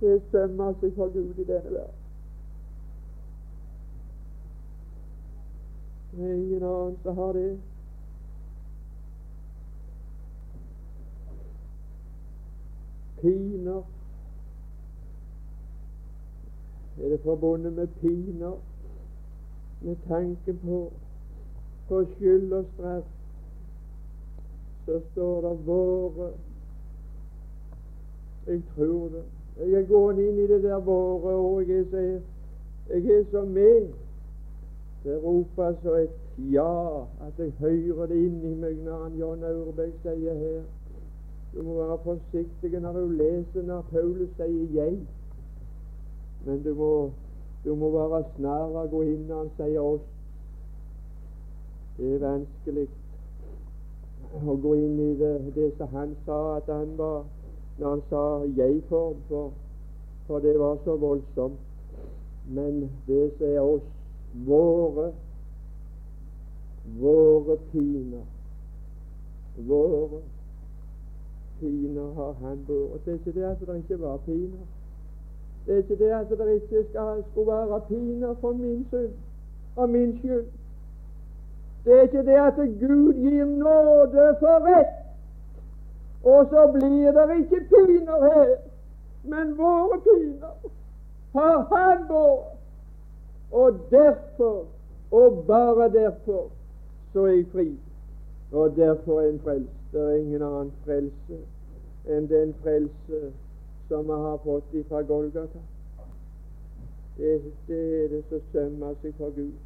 Det 0.00 0.20
stemmer 0.28 0.74
seg 0.80 0.94
for 0.94 1.10
Gud 1.14 1.38
i 1.38 1.46
denne 1.46 1.72
verden. 1.74 1.94
Det 6.12 6.24
er 6.24 6.34
ingen 6.34 6.62
annen 6.62 6.96
som 7.02 7.16
har 7.18 7.32
det. 7.36 7.50
Piner 13.20 13.82
Er 17.04 17.08
det 17.08 17.20
forbundet 17.20 17.72
med 17.72 17.86
piner, 17.86 18.52
med 19.80 19.96
tanke 20.08 20.52
på, 20.52 20.92
på 21.88 22.04
skyld 22.04 22.52
og 22.52 22.64
straff, 22.74 23.04
så 24.86 25.00
står 25.12 25.40
det 25.40 25.58
'våre'. 25.66 26.32
Jeg 28.46 28.62
tror 28.76 29.08
det. 29.08 29.22
Jeg 29.58 29.82
er 29.82 29.86
gående 29.86 30.28
inn 30.28 30.38
i 30.38 30.46
det 30.46 30.62
der 30.62 30.80
'våre', 30.80 31.32
og 31.32 31.68
jeg 31.68 31.78
er 31.78 31.84
så, 31.90 32.20
jeg 32.88 33.18
er 33.18 33.24
så 33.30 33.44
med. 33.44 33.88
Det 35.04 35.22
roper 35.24 35.74
så 35.82 35.94
et 35.94 36.10
ja, 36.52 37.00
at 37.00 37.38
jeg 37.38 37.52
hører 37.58 38.06
det 38.06 38.16
inni 38.16 38.54
meg 38.54 38.76
når 38.84 39.02
han 39.02 39.18
John 39.18 39.44
Aurebæk 39.44 39.92
sier 40.02 40.34
her. 40.34 40.62
Du 41.54 41.62
må 41.62 41.74
være 41.74 41.98
forsiktig 42.04 42.80
når 42.80 42.92
du 42.92 43.08
leser 43.08 43.62
når 43.62 43.82
Paulus 43.82 44.28
sier 44.36 44.66
'jeg'. 44.74 45.17
Men 46.46 46.62
du 46.62 46.74
må, 46.74 47.10
du 47.64 47.74
må 47.74 47.90
være 47.90 48.22
snar 48.36 48.76
å 48.82 48.86
gå 48.90 49.02
inn 49.02 49.26
når 49.28 49.42
han 49.42 49.50
sier 49.56 49.80
'oss'. 49.80 50.08
Det 51.96 52.14
er 52.14 52.22
vanskelig 52.22 52.86
å 54.46 54.56
gå 54.62 54.74
inn 54.74 55.00
i 55.00 55.10
det, 55.18 55.34
det 55.54 55.72
som 55.78 55.88
han 55.92 56.16
sa 56.26 56.56
at 56.56 56.70
han 56.70 56.96
var 56.98 57.24
når 57.78 57.88
han 57.88 58.02
sa 58.10 58.24
'jeg-form', 58.44 59.22
for, 59.28 59.52
for 60.26 60.38
det 60.38 60.58
var 60.58 60.78
så 60.84 60.96
voldsomt. 60.96 61.60
Men 62.48 62.90
det 63.06 63.32
som 63.38 63.46
er 63.46 63.60
oss 63.60 63.82
våre 64.46 65.12
våre 66.98 67.56
piner 67.72 68.24
våre 69.66 70.20
piner 71.60 72.12
har 72.14 72.32
han 72.32 72.64
båret. 72.66 73.04
Det 73.04 73.12
er 73.12 73.18
ikke 73.18 73.40
det 73.40 73.44
at 73.44 73.60
det 73.66 73.76
ikke 73.76 74.00
var 74.00 74.16
piner. 74.16 74.66
Det 75.68 75.74
er 75.74 75.78
ikke 75.78 75.98
det 75.98 76.10
at 76.10 76.30
det 76.38 76.54
ikke 76.54 76.84
skal, 76.90 77.24
skulle 77.30 77.46
være 77.46 77.80
piner 77.88 78.34
for 78.40 78.52
min 78.52 78.86
synd 78.88 79.12
og 79.76 79.88
min 79.88 80.18
skyld. 80.18 80.44
Det 81.84 81.98
er 81.98 82.02
ikke 82.02 82.18
det 82.18 82.38
at 82.46 82.54
Gud 82.56 83.12
gir 83.14 83.44
nåde 83.44 84.36
for 84.40 84.56
rett, 84.68 84.94
og 86.24 86.46
så 86.50 86.72
blir 86.72 87.12
det 87.12 87.38
ikke 87.38 87.60
piner 87.68 88.32
her, 88.32 88.56
men 89.22 89.58
våre 89.58 90.00
piner 90.00 90.54
har 91.32 91.76
Han 91.76 92.06
båret. 92.08 92.58
Og 93.52 93.72
derfor, 93.90 94.64
og 95.10 95.44
bare 95.46 95.92
derfor, 95.92 96.46
så 97.12 97.24
er 97.24 97.32
jeg 97.32 97.46
fri. 97.52 97.78
Og 98.52 98.76
derfor 98.76 99.20
er 99.20 99.28
en 99.28 99.40
frelst. 99.44 99.78
Det 99.92 100.00
er 100.00 100.16
ingen 100.16 100.42
annen 100.42 100.72
frelse 100.84 101.38
enn 102.08 102.26
den 102.28 102.54
frelse 102.62 103.30
som 103.88 104.04
vi 104.04 104.12
har 104.12 104.38
fått 104.44 104.74
ifra 104.74 105.02
Golgata. 105.02 105.58
Det, 107.16 107.42
det 107.66 108.04
er 108.04 108.08
det 108.08 108.22
som 108.28 108.44
sømmer 108.52 108.94
seg 109.02 109.14
for 109.18 109.34
Gud. 109.36 109.56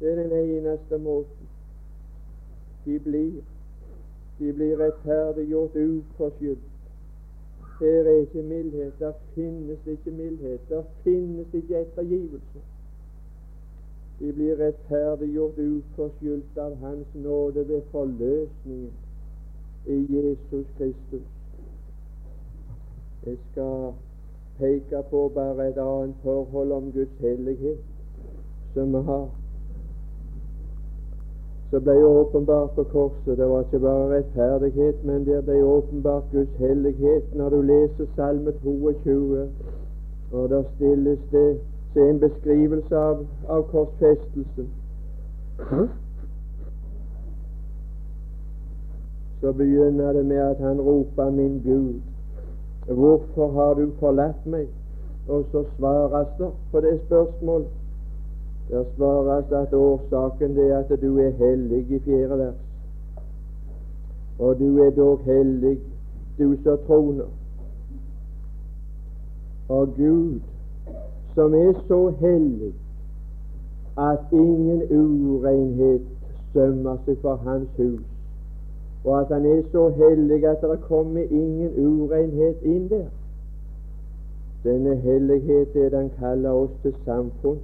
Det 0.00 0.12
er 0.12 0.22
den 0.22 0.32
eneste 0.32 0.98
måten. 0.98 1.48
De 2.84 2.98
blir 2.98 3.42
de 4.38 4.52
blir 4.52 4.76
rettferdiggjort 4.76 5.74
uforskyldt. 5.76 6.70
Her 7.80 8.08
er 8.10 8.20
ikke 8.20 8.42
mildhet. 8.42 8.92
Der 8.98 9.12
finnes 9.34 9.78
ikke 9.86 10.10
mildhet. 10.10 10.60
Der 10.68 10.82
finnes 11.04 11.46
ikke 11.52 11.80
ettergivelse. 11.80 12.62
De 14.20 14.32
blir 14.32 14.58
rettferdiggjort 14.58 15.58
uforskyldt 15.58 16.58
av 16.58 16.74
Hans 16.76 17.14
nåde 17.14 17.68
ved 17.68 17.82
forløsningen 17.90 18.90
i 19.86 19.98
Jesus 20.16 20.66
Kristus. 20.78 21.41
Jeg 23.26 23.36
skal 23.50 23.92
peke 24.58 25.02
på 25.10 25.30
bare 25.34 25.68
et 25.68 25.78
annet 25.78 26.14
forhold 26.22 26.72
om 26.72 26.92
Guds 26.92 27.18
hellighet 27.20 27.78
som 28.74 28.92
vi 28.92 29.02
har. 29.02 29.28
Så 31.70 31.80
ble 31.80 32.04
åpenbart 32.04 32.70
på 32.74 32.82
korset. 32.82 33.38
Det 33.38 33.48
var 33.48 33.60
ikke 33.60 33.78
bare 33.78 34.08
rettferdighet, 34.16 35.04
men 35.04 35.24
det 35.26 35.44
ble 35.44 35.62
åpenbart 35.64 36.24
Guds 36.32 36.56
hellighet 36.58 37.34
når 37.34 37.48
du 37.48 37.60
leser 37.60 38.06
Salme 38.16 38.52
22. 38.62 39.48
Og 40.32 40.48
der 40.48 40.62
stilles 40.74 41.18
det 41.30 41.60
til 41.92 42.02
en 42.02 42.20
beskrivelse 42.20 42.96
av, 42.96 43.26
av 43.48 43.62
korsfestelsen. 43.70 44.70
Så 49.40 49.52
begynner 49.52 50.12
det 50.12 50.26
med 50.26 50.36
at 50.38 50.58
han 50.58 50.80
roper 50.80 51.30
'Min 51.30 51.60
Gud, 51.64 52.11
hvorfor 52.86 53.52
har 53.52 53.74
du 53.74 53.90
forlatt 54.00 54.46
meg?' 54.46 54.68
Og 55.28 55.44
så 55.52 55.64
svares 55.76 56.28
det 56.38 56.50
på 56.70 56.80
det 56.80 57.00
spørsmålet. 57.06 57.68
Der 58.70 58.84
svares 58.96 59.52
at 59.52 59.74
årsaken 59.74 60.58
er 60.58 60.78
at 60.78 61.02
du 61.02 61.18
er 61.18 61.30
hellig 61.30 61.90
i 61.90 61.98
fjerde 61.98 62.38
vers. 62.38 62.54
Og 64.38 64.58
du 64.58 64.78
er 64.78 64.90
dog 64.90 65.18
hellig, 65.24 65.78
du 66.38 66.56
som 66.64 66.78
troner. 66.86 67.30
Og 69.68 69.88
Gud, 69.96 70.40
som 71.34 71.54
er 71.54 71.72
så 71.88 72.08
hellig 72.20 72.74
at 73.98 74.18
ingen 74.32 74.82
urenhet 74.90 76.02
sømmer 76.52 76.96
seg 77.04 77.16
for 77.22 77.36
Hans 77.36 77.68
hus, 77.76 78.11
og 79.04 79.20
at 79.20 79.28
Han 79.28 79.46
er 79.46 79.62
så 79.72 79.88
hellig 79.88 80.46
at 80.46 80.62
det 80.62 80.80
kommer 80.80 81.20
ingen 81.20 81.70
urenhet 81.86 82.62
inn 82.62 82.88
der. 82.88 83.06
Denne 84.64 84.96
hellighet 84.96 85.76
er 85.76 85.96
han 85.96 86.10
kaller 86.18 86.50
oss 86.50 86.70
til 86.82 86.94
samfunn 87.04 87.58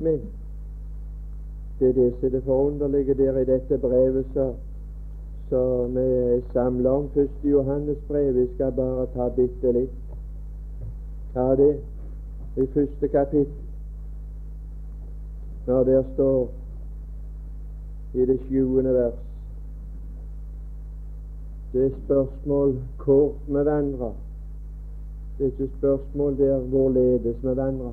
med. 0.00 0.20
Det 1.80 1.88
er 1.88 1.92
det 1.92 2.12
som 2.20 2.26
er 2.26 2.30
det 2.30 2.42
forunderlige 2.42 3.14
der 3.14 3.38
i 3.38 3.44
dette 3.44 3.78
brevet 3.78 4.26
som 5.48 5.94
vi 5.94 6.00
er 6.00 6.40
samla 6.52 6.90
om. 6.90 7.08
Første 7.14 7.48
Johannes 7.48 7.98
brev. 8.08 8.34
Vi 8.34 8.46
skal 8.54 8.72
bare 8.72 9.06
ta 9.14 9.28
bitte 9.28 9.72
litt 9.72 11.36
av 11.36 11.56
det 11.56 11.72
i 12.56 12.66
første 12.74 13.08
kapittel. 13.08 13.54
Når 15.66 15.84
der 15.84 16.02
står 16.14 16.48
i 18.14 18.26
det 18.26 18.38
sjuende 18.48 18.94
vers 18.94 19.29
Det 21.72 21.86
er 21.86 21.90
spørsmål 22.04 22.78
hvor 23.04 23.32
vi 23.46 23.54
vandrer. 23.54 24.12
Det 25.38 25.46
er 25.46 25.50
ikke 25.50 25.70
spørsmål 25.78 26.38
der 26.38 26.58
hvorledes 26.58 27.36
vi 27.42 27.56
vandrer. 27.56 27.92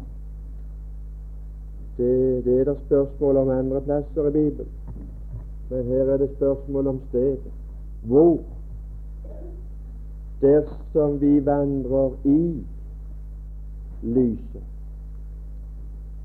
Det, 1.98 2.46
det 2.46 2.60
er 2.60 2.64
det 2.64 2.78
spørsmål 2.86 3.38
om 3.38 3.50
andre 3.50 3.82
plasser 3.82 4.28
i 4.28 4.32
Bibelen. 4.32 4.72
Men 5.70 5.86
her 5.86 6.04
er 6.04 6.18
det 6.18 6.30
spørsmål 6.36 6.88
om 6.88 7.02
stedet. 7.10 7.52
Hvor? 8.04 8.40
Dersom 10.42 11.22
vi 11.22 11.46
vandrer 11.46 12.12
i 12.26 12.66
lyset. 14.04 14.64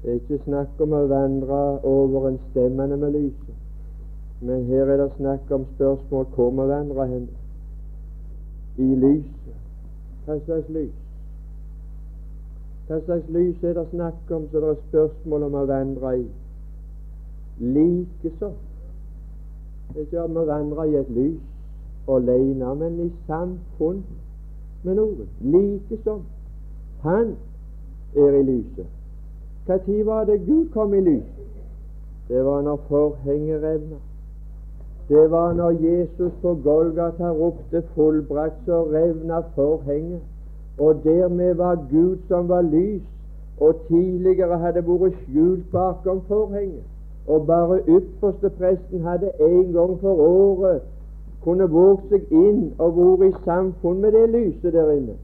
Det 0.03 0.11
er 0.11 0.15
ikke 0.15 0.39
snakk 0.45 0.81
om 0.83 0.95
å 0.99 1.05
vandre 1.07 1.59
overensstemmende 1.87 2.97
med 2.99 3.13
lyset, 3.15 3.55
men 4.41 4.65
her 4.67 4.91
er 4.91 4.99
det 4.99 5.13
snakk 5.17 5.53
om 5.55 5.67
spørsmål 5.77 6.27
hvor 6.35 6.51
vi 6.51 6.67
vandrer 6.73 7.07
hen. 7.13 7.29
I 8.79 8.89
lyset. 9.05 9.61
Hva 10.27 10.39
slags 10.47 10.69
lys? 10.69 10.99
Hva 12.89 12.99
slags 13.05 13.31
lys 13.35 13.65
er 13.65 13.79
det 13.79 13.87
snakk 13.91 14.31
om 14.31 14.49
så 14.51 14.61
det 14.61 14.75
er 14.75 14.83
spørsmål 14.89 15.49
om 15.49 15.57
å 15.61 15.65
vandre 15.71 16.13
i? 16.21 16.27
Likeså. 17.77 18.53
Ikke 19.97 20.23
om 20.25 20.39
å 20.41 20.47
vandre 20.49 20.87
i 20.89 21.01
et 21.01 21.11
lys 21.13 21.41
alene, 22.09 22.75
men 22.75 23.01
i 23.01 23.11
samfunn 23.27 24.03
med 24.83 24.97
noen. 24.99 25.29
Likesom. 25.41 26.23
Han 27.03 27.35
er 28.17 28.39
i 28.39 28.43
lyset. 28.47 28.87
Når 29.67 30.05
var 30.05 30.25
det 30.25 30.41
Gud 30.47 30.71
kom 30.73 30.95
i 30.95 31.01
lyset? 31.01 31.51
Det 32.29 32.45
var 32.45 32.63
når 32.63 32.81
forhenget 32.89 33.63
revna. 33.63 34.01
Det 35.13 35.31
var 35.31 35.53
når 35.53 35.71
Jesus 35.71 36.33
på 36.43 36.55
Golgata 36.65 37.29
ropte 37.31 37.83
'fullbrakt', 37.95 38.65
så 38.67 38.83
revna 38.83 39.41
forhenget 39.55 40.21
og 40.79 40.95
dermed 41.05 41.55
var 41.55 41.75
Gud 41.91 42.17
som 42.29 42.49
var 42.49 42.63
lys, 42.63 43.03
og 43.61 43.75
tidligere 43.89 44.59
hadde 44.59 44.83
vært 44.87 45.19
skjult 45.23 45.71
bakom 45.73 46.21
forhenget, 46.29 46.83
og 47.29 47.47
bare 47.47 47.81
ypperste 47.89 48.51
presten 48.51 49.01
hadde 49.01 49.31
en 49.41 49.73
gang 49.73 50.01
for 50.01 50.15
året 50.15 50.81
kunne 51.45 51.69
våget 51.71 52.09
seg 52.09 52.33
inn 52.33 52.73
og 52.79 52.97
vært 52.97 53.29
i 53.29 53.45
samfunn 53.45 54.01
med 54.01 54.13
det 54.13 54.29
lyset 54.31 54.73
der 54.73 54.91
inne. 54.97 55.15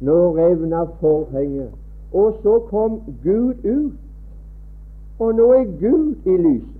Nå 0.00 0.16
revna 0.38 0.84
forhenget, 1.00 1.70
og 2.12 2.34
så 2.42 2.58
kom 2.70 3.00
Gud 3.24 3.54
ut. 3.64 3.92
Og 5.18 5.34
nå 5.34 5.52
er 5.52 5.64
Gud 5.80 6.14
i 6.24 6.36
lyset. 6.36 6.77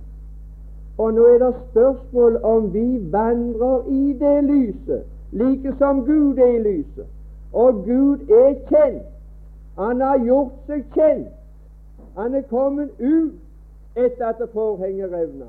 Og 0.99 1.13
nå 1.13 1.25
er 1.25 1.37
det 1.39 1.55
spørsmål 1.69 2.39
om 2.43 2.73
vi 2.73 3.11
vandrer 3.11 3.87
i 3.87 4.13
det 4.19 4.43
lyset, 4.43 5.03
like 5.31 5.73
som 5.77 6.05
Gud 6.05 6.37
er 6.37 6.51
i 6.55 6.59
lyset. 6.59 7.05
Og 7.53 7.73
Gud 7.73 8.17
er 8.29 8.53
kjent. 8.67 9.05
Han 9.79 10.01
har 10.01 10.19
gjort 10.25 10.57
seg 10.67 10.83
kjent. 10.93 11.31
Han 12.17 12.35
er 12.35 12.43
kommet 12.49 12.89
ut 12.99 13.31
etter 13.95 14.27
at 14.27 14.49
forhenget 14.53 15.11
revna. 15.11 15.47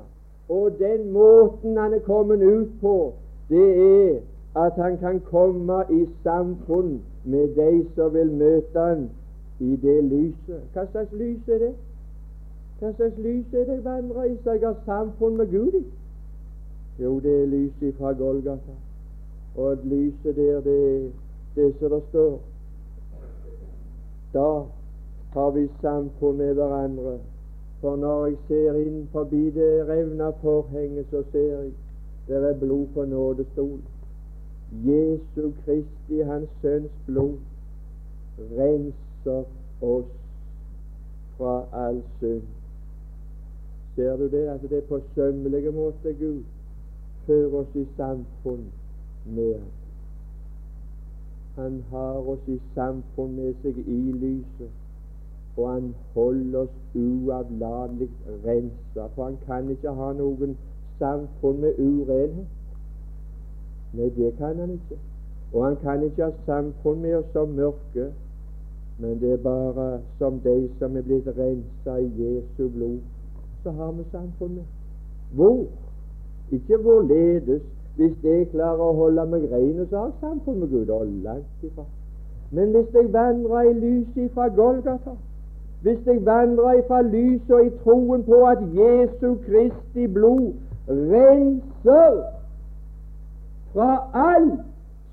Og 0.49 0.71
den 0.79 1.11
måten 1.11 1.77
han 1.77 1.93
er 1.93 1.99
kommet 1.99 2.43
ut 2.43 2.71
på, 2.81 3.13
det 3.49 3.67
er 3.77 4.19
at 4.55 4.73
han 4.83 4.97
kan 4.97 5.19
komme 5.19 5.83
i 5.89 6.05
samfunn 6.23 7.01
med 7.25 7.47
de 7.55 7.85
som 7.95 8.13
vil 8.13 8.31
møte 8.31 8.79
han 8.79 9.09
i 9.59 9.75
det 9.75 10.03
lyset. 10.03 10.61
Hva 10.73 10.85
slags 10.91 11.11
lys 11.11 11.47
er 11.47 11.57
det? 11.57 11.73
Hva 12.81 12.89
slags 12.97 13.17
lys 13.17 13.53
er 13.53 13.65
det 13.65 13.83
så 14.43 14.51
jeg 14.51 14.67
har 14.67 14.77
samfunn 14.85 15.37
med 15.37 15.51
Gud 15.51 15.73
i? 15.79 15.83
Jo, 16.99 17.19
det 17.19 17.41
er 17.41 17.45
lyset 17.45 17.95
fra 17.97 18.11
Golgata. 18.11 18.73
Og 19.55 19.77
lyset 19.83 20.35
der, 20.35 20.61
det 20.61 21.05
er 21.05 21.09
det 21.55 21.75
som 21.79 21.91
det 21.91 22.03
står. 22.09 22.39
Da 24.33 24.63
har 25.33 25.51
vi 25.51 25.67
samfunn 25.81 26.37
med 26.37 26.53
hverandre. 26.53 27.19
For 27.81 27.95
når 27.95 28.25
jeg 28.25 28.37
ser 28.47 28.79
inn 28.81 29.07
forbi 29.11 29.43
det 29.51 29.87
revna 29.87 30.29
forhenget, 30.41 31.05
så 31.11 31.23
ser 31.31 31.59
jeg 31.59 31.71
det 32.27 32.49
er 32.49 32.59
blod 32.59 32.87
på 32.93 33.05
nådestol. 33.05 33.79
Jesu 34.85 35.51
Kristi, 35.65 36.19
Hans 36.19 36.49
Sønns 36.61 36.91
blod, 37.05 37.37
renser 38.57 39.43
oss 39.81 40.11
fra 41.37 41.63
all 41.73 42.01
synd. 42.19 42.60
Ser 43.95 44.17
du 44.17 44.23
det? 44.31 44.47
Altså 44.47 44.67
det 44.67 44.77
er 44.77 44.87
på 44.89 44.99
sømmelige 45.15 45.71
måter 45.71 46.13
Gud 46.19 46.43
fører 47.25 47.53
oss 47.59 47.75
i 47.75 47.87
samfunn 47.97 48.65
med 49.25 49.53
ham. 49.53 49.71
Han 51.55 51.83
har 51.89 52.29
oss 52.33 52.47
i 52.47 52.57
samfunn 52.75 53.35
med 53.35 53.53
seg 53.63 53.77
i 53.77 53.99
lyset, 54.23 54.71
og 55.57 55.69
han 55.69 55.91
holder 56.15 56.59
oss 56.63 56.95
uavlatelig 56.95 58.09
rensa. 58.45 59.07
For 59.15 59.23
han 59.23 59.37
kan 59.45 59.69
ikke 59.69 59.93
ha 59.99 60.09
noen 60.17 60.57
samfunn 60.99 61.61
med 61.61 61.79
urenhet. 61.79 62.57
Nei, 63.93 64.09
det 64.15 64.33
kan 64.39 64.59
han 64.63 64.77
ikke. 64.79 64.99
Og 65.53 65.65
han 65.65 65.79
kan 65.83 66.03
ikke 66.07 66.23
ha 66.23 66.31
samfunn 66.47 67.01
med 67.03 67.15
oss 67.19 67.31
som 67.35 67.55
mørke, 67.59 68.11
men 68.99 69.19
det 69.19 69.33
er 69.33 69.41
bare 69.43 69.87
som 70.19 70.39
de 70.43 70.69
som 70.79 70.95
er 70.97 71.03
blitt 71.03 71.27
rensa 71.37 71.97
i 71.99 72.11
Jesu 72.21 72.69
blod, 72.69 73.01
så 73.63 73.71
har 73.71 73.91
vi 73.91 74.03
samfunnet. 74.11 74.65
Hvor? 75.33 75.65
Ikke 76.51 76.77
hvorledes. 76.77 77.61
hvis 77.95 78.13
jeg 78.23 78.47
klarer 78.49 78.79
å 78.81 78.93
holde 78.95 79.25
meg 79.29 79.43
ren, 79.51 79.87
så 79.89 79.97
har 79.97 80.05
jeg 80.05 80.13
samfunn 80.19 80.59
med 80.59 80.69
Gud. 80.71 80.89
Og 80.89 81.07
langt 81.07 81.63
ifra. 81.63 81.83
Men 82.51 82.71
hvis 82.71 82.93
jeg 82.93 83.13
vandrer 83.13 83.61
i 83.61 83.73
lyset 83.73 84.31
fra 84.33 84.47
Golgata, 84.47 85.13
hvis 85.81 85.99
jeg 86.05 86.25
vandrer 86.25 86.81
fra 86.87 87.01
lyset 87.01 87.51
og 87.51 87.65
i 87.65 87.69
troen 87.83 88.23
på 88.23 88.39
at 88.47 88.63
Jesu 88.75 89.35
Kristi 89.45 90.07
blod 90.07 90.53
renser 90.87 92.23
fra 93.73 93.91
all 94.13 94.49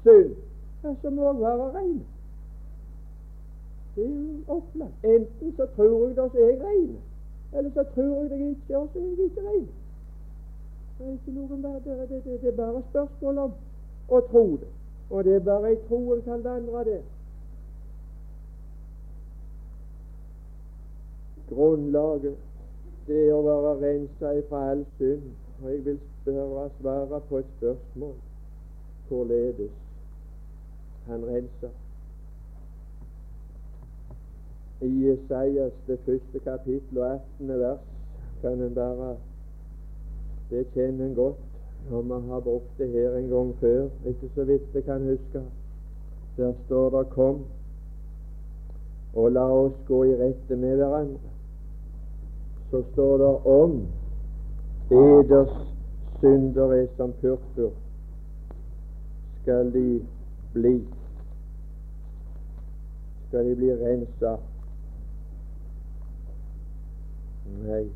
synd, 0.02 0.34
ja, 0.84 0.94
så 1.02 1.10
må 1.10 1.26
jeg 1.26 1.40
være 1.40 1.68
ren. 1.76 2.00
Det 3.96 4.04
er 4.04 4.08
jo 4.08 4.56
opplagt. 4.56 5.04
Enten 5.04 5.54
så 5.56 5.66
tror 5.76 6.08
jeg 6.08 6.16
det, 6.16 6.30
så 6.32 6.38
er 6.38 6.50
jeg 6.50 6.60
ren. 6.62 6.96
Eller 7.52 7.70
så 7.74 7.84
tror 7.94 8.16
jeg 8.22 8.30
det 8.30 8.40
ikke, 8.50 8.78
og 8.78 8.88
så 8.92 8.98
er 8.98 9.02
jeg 9.02 9.24
ikke 9.24 9.40
ren. 9.48 9.68
Det 10.98 11.06
er 11.06 11.12
ikke 11.12 11.32
noen 11.32 11.62
det, 11.62 11.84
det, 11.84 12.08
det, 12.24 12.40
det 12.42 12.48
er 12.48 12.56
bare 12.56 12.82
spørsmål 12.90 13.38
om 13.38 13.54
å 14.08 14.20
tro 14.32 14.44
det. 14.56 14.72
Og 15.10 15.24
det 15.24 15.36
er 15.36 15.46
bare 15.46 15.72
i 15.72 15.80
troen 15.88 16.22
kan 16.22 16.44
vandre 16.44 16.84
der. 16.84 17.06
Grunnlaget 21.48 22.36
det 23.08 23.20
er 23.24 23.32
å 23.32 23.40
være 23.46 23.74
rensa 23.80 24.34
fra 24.50 24.64
all 24.70 24.84
synd. 24.98 25.28
Og 25.62 25.70
jeg 25.72 25.84
vil 25.86 26.00
spørre 26.20 26.68
svare 26.80 27.20
på 27.28 27.40
et 27.40 27.52
spørsmål 27.56 28.16
hvorledes 29.08 29.76
han 31.06 31.24
renser. 31.24 31.72
I 34.80 34.86
Jesajas 34.86 35.72
det 35.86 35.98
første 36.06 36.38
kapittel 36.38 36.98
og 36.98 37.20
18. 37.38 37.48
vers 37.60 37.80
kan 38.42 38.62
en 38.62 38.74
bare 38.74 39.16
Det 40.50 40.66
kjenner 40.74 41.06
en 41.06 41.14
godt, 41.14 41.36
når 41.90 42.02
vi 42.02 42.28
har 42.30 42.40
brukt 42.40 42.78
det 42.78 42.88
her 42.88 43.16
en 43.16 43.28
gang 43.28 43.54
før, 43.60 43.88
ikke 44.06 44.30
så 44.34 44.44
vidt 44.44 44.74
jeg 44.74 44.84
kan 44.84 45.04
huske. 45.04 45.42
Der 46.36 46.52
står 46.66 46.98
det 46.98 47.08
'Kom, 47.10 47.44
og 49.14 49.32
la 49.32 49.50
oss 49.50 49.74
gå 49.88 50.04
i 50.04 50.14
rette 50.14 50.56
med 50.56 50.76
hverandre' 50.76 51.38
så 52.70 52.82
står 52.92 53.18
det 53.18 53.34
om 53.44 53.86
eders 54.90 55.56
synder 56.20 56.72
er 56.72 56.86
som 56.96 57.12
purpur, 57.20 57.70
skal 59.42 59.72
de 59.72 60.00
bli 60.52 60.84
skal 63.28 63.44
de 63.44 63.56
bli 63.56 63.72
rensa. 63.76 64.36
Nei. 67.66 67.86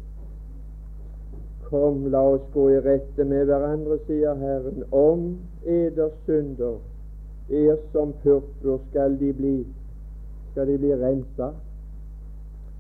Kom, 1.69 2.07
la 2.13 2.23
oss 2.35 2.45
gå 2.55 2.69
i 2.71 2.81
rette 2.85 3.25
med 3.25 3.47
hverandre, 3.49 3.99
sier 4.07 4.37
Herren. 4.41 4.85
Om 4.93 5.27
eders 5.65 6.17
synder 6.27 6.79
er 7.51 7.79
som 7.93 8.13
purpur, 8.23 8.81
skal 8.91 9.17
de 9.21 9.33
bli 9.37 9.57
skal 10.53 10.69
de 10.69 10.75
bli 10.77 10.93
rensa, 11.01 11.47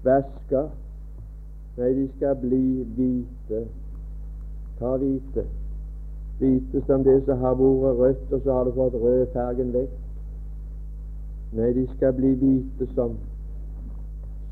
vaska, 0.05 0.67
Nei, 1.77 1.95
de 1.97 2.09
skal 2.17 2.37
bli 2.37 2.85
hvite. 2.97 3.63
Ta 4.79 4.97
hvite? 5.01 5.45
Hvite 6.39 6.83
som 6.87 7.05
det 7.05 7.23
som 7.25 7.39
har 7.41 7.55
vært 7.57 8.01
rødt, 8.01 8.33
og 8.33 8.41
så 8.45 8.57
har 8.57 8.65
du 8.69 8.73
fått 8.77 8.99
rødfargen 9.01 9.71
vekk. 9.73 9.95
Nei, 11.57 11.71
de 11.79 11.87
skal 11.95 12.13
bli 12.19 12.35
hvite 12.43 12.89
som 12.93 13.17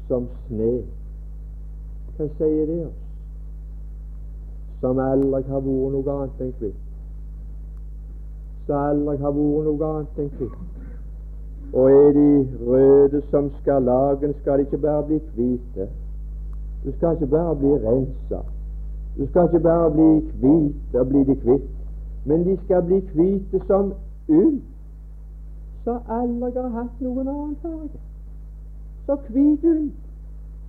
som 0.08 0.24
sne. 0.46 0.70
Hva 2.20 2.26
sier 2.36 2.66
det 2.68 2.82
oss? 2.84 2.96
Som 4.80 4.98
aldri 5.00 5.38
har 5.48 5.62
vært 5.64 5.92
noe 5.94 6.14
annet 6.14 6.40
enn 6.44 6.50
kvitt? 6.58 6.80
Som 8.66 8.76
aldri 8.76 9.14
har 9.22 9.32
vært 9.36 9.68
noe 9.68 9.86
annet 9.86 10.18
enn 10.20 10.28
kvitt. 10.34 10.58
Og 11.72 11.86
er 11.88 12.10
de 12.18 12.26
røde 12.66 13.22
som 13.30 13.48
skal 13.60 13.88
lagen, 13.88 14.34
skal 14.40 14.60
de 14.60 14.66
ikke 14.66 14.82
bare 14.82 15.06
bli 15.06 15.20
hvite. 15.38 15.86
Du 16.84 16.90
skal 16.98 17.16
ikke 17.16 17.30
bare 17.32 17.56
bli 17.62 17.72
rensa. 17.86 18.42
Du 19.16 19.24
skal 19.30 19.48
ikke 19.48 19.62
bare 19.70 19.88
bli 19.96 20.10
hvit 20.44 21.00
og 21.00 21.08
bli 21.14 21.24
de 21.30 21.38
kvitt, 21.46 21.72
men 22.28 22.44
de 22.44 22.58
skal 22.66 22.84
bli 22.90 23.00
hvite 23.14 23.62
som 23.64 23.94
ull, 24.28 24.60
så 25.88 25.96
aldri 26.20 26.52
har 26.60 26.70
hatt 26.76 27.00
noen 27.00 27.32
annen 27.32 27.56
farge. 27.64 28.04
Så 29.08 29.20
hvit 29.32 29.68
ull. 29.72 29.84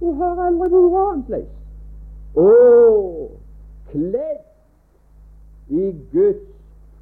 Hun 0.02 0.16
har 0.18 0.40
aldri 0.48 0.68
vært 0.74 0.96
annerledes. 1.00 1.50
Å, 2.42 2.46
kledd 3.92 5.76
i 5.82 5.92
Guds 6.14 6.48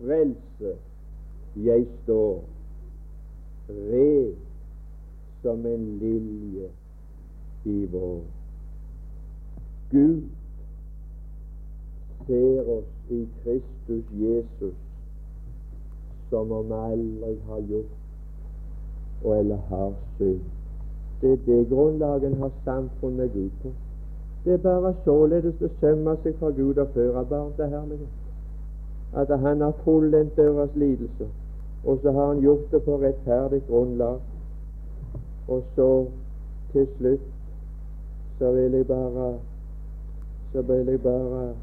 frelse 0.01 0.73
jeg 1.63 1.85
står, 2.01 2.41
red 3.69 4.35
som 5.45 5.63
en 5.69 5.87
lilje 6.01 6.67
i 7.69 7.77
vår. 7.93 8.19
Gud 9.93 10.27
ser 12.27 12.75
oss 12.75 13.15
i 13.15 13.23
Kristus 13.41 14.13
Jesus 14.19 14.77
som 16.29 16.51
om 16.51 16.71
aldri 16.83 17.33
har 17.47 17.65
gjort 17.71 19.23
og 19.23 19.37
eller 19.39 19.67
har 19.71 19.93
synd. 20.17 20.58
Det 21.21 21.31
er 21.31 21.37
det 21.45 21.69
grunnlaget 21.69 22.37
har 22.37 22.51
samfunn 22.63 23.17
med 23.17 23.29
Gud 23.33 23.49
på. 23.61 23.69
Det 24.45 24.53
er 24.53 24.57
bare 24.57 24.93
således 25.03 25.55
det 25.59 25.71
sømmer 25.79 26.15
seg 26.23 26.35
for 26.39 26.55
Gud 26.55 26.77
å 26.79 26.85
føre 26.93 27.25
barn 27.29 27.51
til 27.57 27.73
herlighet. 27.73 28.15
At 29.13 29.33
han 29.39 29.61
har 29.61 29.73
fullendt 29.83 30.37
deres 30.37 30.75
lidelser, 30.75 31.27
og 31.85 31.99
så 32.03 32.11
har 32.11 32.27
han 32.27 32.39
gjort 32.39 32.71
det 32.71 32.83
på 32.83 32.97
rettferdig 33.01 33.61
grunnlag. 33.67 34.19
Og 35.47 35.63
så 35.75 35.89
til 36.71 36.87
slutt 36.97 37.27
så 38.39 38.51
vil 38.51 38.73
jeg 38.73 38.87
bare 38.87 39.33
så 40.53 40.61
vil 40.61 40.87
jeg 40.87 41.01
bare 41.01 41.53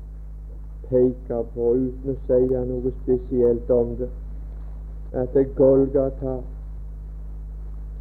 peke 0.91 1.39
på, 1.55 1.71
uten 1.75 2.13
å 2.13 2.17
si 2.27 2.43
noe 2.53 2.93
spesielt 3.03 3.71
om 3.71 3.97
det, 3.99 4.11
at 5.13 5.33
det 5.35 5.49
Golgata 5.57 6.37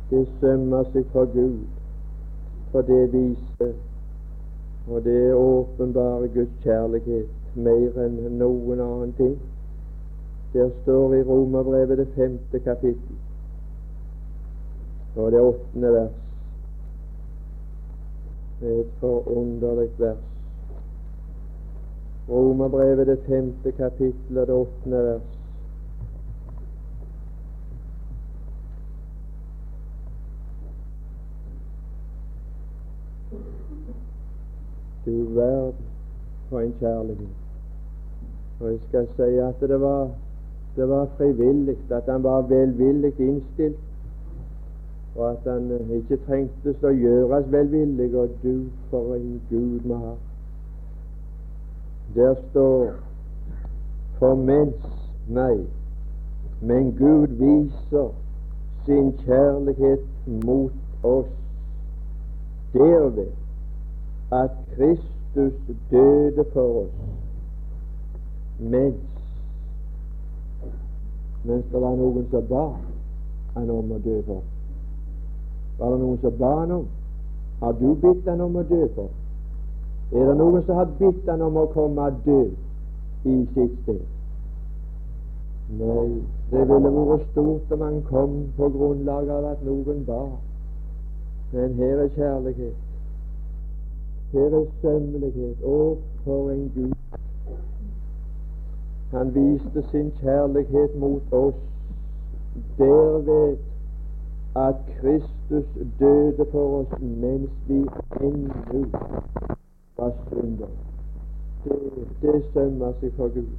det 0.09 0.27
sømmer 0.39 0.83
seg 0.93 1.05
for 1.11 1.25
Gud, 1.33 1.59
for 2.71 2.81
det 2.85 3.03
viser 3.13 3.73
og 4.87 5.03
det 5.03 5.33
åpenbare 5.33 6.27
Guds 6.27 6.57
kjærlighet 6.63 7.29
mer 7.55 7.95
enn 8.03 8.19
noen 8.37 8.81
annen 8.83 9.13
ting. 9.17 9.33
Der 10.53 10.69
står 10.83 11.13
i 11.13 11.23
Romerbrevet 11.25 11.97
det 11.97 12.07
femte 12.15 12.59
kapittel 12.59 13.17
og 15.15 15.31
det 15.31 15.41
åttende 15.41 15.91
vers. 15.93 16.21
Et 18.61 18.91
forunderlig 18.99 19.89
vers. 19.99 20.23
Romerbrevet, 22.29 23.07
det 23.07 23.19
femte 23.27 23.71
kapittel 23.71 24.37
og 24.37 24.47
det 24.47 24.55
åttende 24.55 25.03
vers. 25.03 25.35
Du 35.05 35.23
verden 35.35 35.73
for 36.49 36.59
en 36.59 36.73
kjærlighet. 36.79 37.27
Og 38.59 38.71
jeg 38.71 38.79
skal 38.87 39.07
si 39.15 39.37
at 39.37 39.55
det 39.59 39.81
var, 39.81 40.09
det 40.75 40.89
var 40.89 41.07
frivillig, 41.17 41.77
at 41.91 42.03
han 42.09 42.23
var 42.23 42.41
velvillig 42.41 43.19
innstilt, 43.19 43.77
og 45.15 45.31
at 45.31 45.51
han 45.51 45.71
ikke 45.89 46.17
trengtes 46.27 46.83
å 46.83 46.91
gjøres 46.91 47.51
velvillig. 47.51 48.09
Og 48.15 48.29
du, 48.43 48.65
for 48.89 49.15
en 49.15 49.41
Gud 49.49 49.79
vi 49.83 49.93
har. 49.93 50.17
Der 52.15 52.35
står 52.49 52.93
For 54.19 54.35
mens 54.35 54.75
Nei, 55.27 55.65
men 56.62 56.91
Gud 56.95 57.27
viser 57.27 58.12
sin 58.85 59.10
kjærlighet 59.25 60.06
mot 60.45 60.71
oss 61.03 61.31
derved 62.73 63.44
at 64.32 64.52
Kristus 64.76 65.54
døde 65.92 66.46
for 66.54 66.82
oss 66.84 66.92
mens 68.60 68.96
mens 71.44 71.65
det 71.71 71.82
var 71.82 71.96
noen 71.96 72.28
som 72.32 72.48
ba 72.50 72.65
han 73.56 73.69
om 73.69 73.92
å 73.92 74.00
dø 74.04 74.15
for. 74.28 74.42
Var 75.80 75.92
det 75.92 76.00
noen 76.02 76.17
som 76.23 76.38
ba 76.40 76.52
han 76.60 76.71
om? 76.71 76.88
Har 77.62 77.78
du 77.80 77.94
bedt 78.02 78.28
han 78.30 78.42
om 78.42 78.56
å 78.56 78.63
dø 78.69 78.82
for? 78.96 79.12
Er 80.12 80.26
det 80.30 80.38
noen 80.40 80.65
som 80.65 80.80
har 80.80 80.90
bedt 81.00 81.30
han 81.30 81.44
om 81.46 81.60
å 81.62 81.67
komme 81.76 82.10
og 82.10 82.17
dø 82.26 82.42
i 83.30 83.36
sitt 83.54 83.78
sted? 83.84 84.02
Nei, 85.76 86.10
det 86.52 86.65
ville 86.69 86.92
vært 86.96 87.30
stort 87.32 87.71
om 87.73 87.86
han 87.86 88.02
kom 88.10 88.36
på 88.58 88.69
grunnlag 88.73 89.30
av 89.38 89.48
at 89.54 89.63
noen 89.65 90.04
ba. 90.08 90.23
Men 91.54 91.78
her 91.80 92.04
er 92.04 92.12
kjærlighet. 92.17 92.94
Her 94.36 94.56
er 94.60 94.65
sømmelighet. 94.81 95.62
Å, 95.63 95.75
for 96.25 96.50
en 96.52 96.65
Gud! 96.75 96.96
Han 99.13 99.31
viste 99.36 99.83
sin 99.92 100.10
kjærlighet 100.19 100.98
mot 101.00 101.31
oss 101.31 101.62
derved 102.77 103.58
at 104.60 104.75
Kristus 104.98 105.65
døde 106.00 106.48
for 106.52 106.81
oss 106.81 107.00
mens 107.00 107.56
vi 107.69 107.79
ennå 108.27 108.83
var 109.98 110.12
synder. 110.27 110.77
Det, 111.63 111.81
det 112.21 112.38
sømmer 112.54 112.96
seg 113.00 113.15
for 113.17 113.31
Gud. 113.40 113.52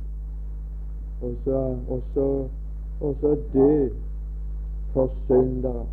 Og 1.22 1.36
så, 1.44 1.62
og 1.88 2.02
så, 2.14 2.30
og 3.00 3.16
så 3.20 3.36
dø 3.52 3.70
for 4.92 5.08
syndere 5.26 5.86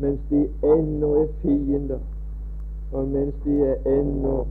mens 0.00 0.20
de 0.30 0.48
ennå 0.64 1.14
er 1.22 1.28
fiender, 1.42 1.98
og 2.92 3.08
mens 3.08 3.34
de 3.44 3.54
er 3.62 3.76
ennå 3.86 4.46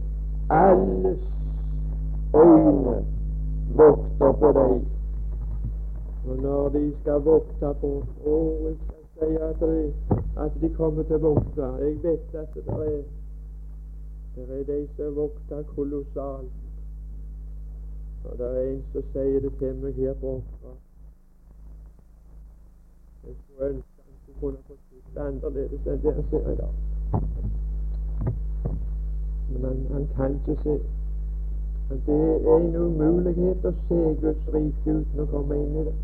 alles 0.49 1.19
øyne 2.35 3.05
vokter 3.75 4.31
på 4.31 4.51
deg. 4.59 4.81
Og 6.27 6.37
når 6.41 6.69
de 6.69 6.93
skal 7.01 7.21
vokte 7.21 7.73
på 7.81 7.91
Å, 8.25 8.35
jeg 8.63 8.75
skal 8.81 9.03
si 9.19 9.35
at, 9.35 9.59
de, 9.59 9.93
at 10.37 10.61
de 10.61 10.69
kommer 10.75 11.03
til 11.03 11.15
å 11.15 11.33
vokte. 11.33 11.71
Jeg 11.83 11.97
vet 12.03 12.35
at 12.35 12.53
det 12.55 12.65
er 12.67 13.01
det 14.35 14.59
er 14.59 14.63
de 14.63 14.87
som 14.95 15.15
vokter 15.15 15.63
kolossalt. 15.75 16.51
Og 18.25 18.37
det 18.37 18.45
er 18.45 18.71
en 18.71 18.83
som 18.91 19.03
sier 19.13 19.39
det 19.41 19.51
til 19.59 19.75
meg 19.75 19.93
her 19.95 20.13
på 20.21 20.35
Åkra. 20.37 20.73
Jeg 23.27 23.35
skulle 23.35 23.69
ønske 23.69 24.03
han 24.05 24.35
kunne 24.41 24.57
fått 24.67 25.13
det 25.15 25.21
annerledes 25.27 25.87
enn 25.87 26.03
det 26.03 26.13
han 26.19 26.29
ser 26.31 26.51
i 26.53 26.59
dag. 26.61 27.58
Men 29.51 29.63
han, 29.65 29.87
han 29.93 30.07
kan 30.15 30.35
ikke 30.35 30.61
se. 30.63 30.79
Men 31.89 32.01
det 32.05 32.15
er 32.47 32.57
en 32.57 32.75
umulighet 32.75 33.65
å 33.65 33.71
se 33.87 33.99
Guds 34.21 34.49
rike 34.53 34.93
uten 34.93 35.23
å 35.23 35.25
komme 35.31 35.57
inn 35.57 35.77
i 35.81 35.85
det. 35.87 35.95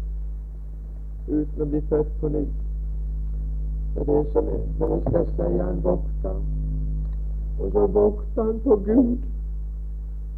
Uten 1.27 1.61
å 1.61 1.67
bli 1.69 1.81
født 1.91 2.15
på 2.21 2.31
ny. 2.33 2.41
Det 3.93 4.01
er 4.01 4.09
det 4.09 4.23
som 4.33 4.49
er. 4.49 4.63
Når 4.79 4.95
jeg 4.95 5.03
skal 5.05 5.29
si 5.35 5.61
han 5.61 5.83
vokter. 5.85 6.41
Og 7.59 7.71
så 7.77 7.85
vokter 7.99 8.49
han 8.49 8.59
på 8.65 8.79
Gud. 8.89 9.29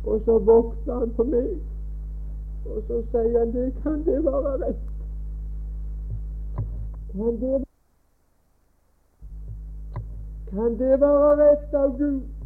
Og 0.03 0.21
så 0.25 0.37
vokter 0.51 0.99
han 0.99 1.15
på 1.15 1.29
meg. 1.31 1.49
Og 2.67 2.83
så 2.89 3.01
sier 3.13 3.39
han 3.39 3.55
det 3.55 3.71
kan 3.83 4.03
det 4.05 4.19
være 4.27 4.53
rett. 4.65 4.85
Kan 7.15 7.41
det 7.41 7.63
kan 10.51 10.79
det 10.79 10.95
være 11.01 11.31
rett 11.39 11.73
av 11.75 11.97
Gud 11.97 12.36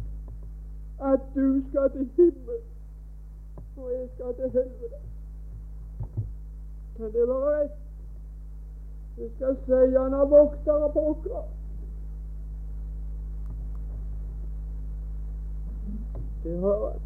at 1.02 1.20
du 1.34 1.62
skal 1.68 1.90
til 1.90 2.10
himmel 2.16 2.60
og 3.76 3.90
jeg 3.92 4.08
skal 4.14 4.34
til 4.34 4.50
helvete? 4.50 4.98
Kan 6.96 7.06
det 7.12 7.28
være 7.28 7.60
rett? 7.60 7.70
Jeg 9.18 9.30
skal 9.36 9.56
si 9.64 9.96
han 9.96 10.12
har 10.12 10.24
voktere 10.24 10.92
på 10.92 11.00
okra. 11.10 11.42
Det 16.44 16.60
har 16.60 16.90
han. 16.90 17.00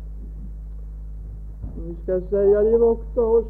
Vi 1.77 1.97
skal 2.03 2.23
si 2.29 2.35
at 2.59 2.67
de 2.67 2.79
vokter 2.81 3.23
oss. 3.23 3.47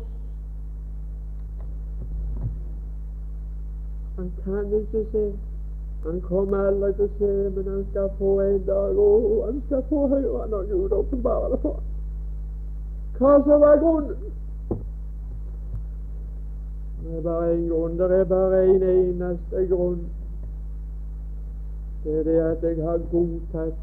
Han 4.16 4.32
kan 4.44 4.72
ikke 4.80 5.06
se. 5.12 5.38
Han 6.06 6.20
kommer 6.20 6.68
aldri 6.68 6.92
til 6.94 7.04
å 7.04 7.14
se, 7.18 7.50
men 7.56 7.68
han 7.72 7.84
skal 7.90 8.10
få 8.18 8.40
en 8.40 8.60
dag 8.66 8.98
og 9.04 9.46
han 9.46 9.56
skal 9.66 9.80
få 9.88 10.06
høre 10.12 10.44
når 10.52 10.68
Gud 10.70 10.92
åpenbarer 10.92 11.54
det 11.54 11.58
for 11.64 11.80
Hva 13.18 13.32
som 13.46 13.60
var 13.64 13.80
grunnen? 13.82 14.34
Det 17.06 17.16
er 17.16 17.22
bare 17.22 17.50
én 17.54 17.66
grunn. 17.68 17.98
Det 17.98 18.20
er 18.20 18.24
bare 18.24 18.62
en 18.66 18.82
eneste 18.82 19.66
grunn. 19.72 20.06
Det 22.04 22.18
er 22.18 22.22
det 22.22 22.38
at 22.44 22.62
jeg 22.62 22.84
har 22.84 22.98
godtatt 23.10 23.74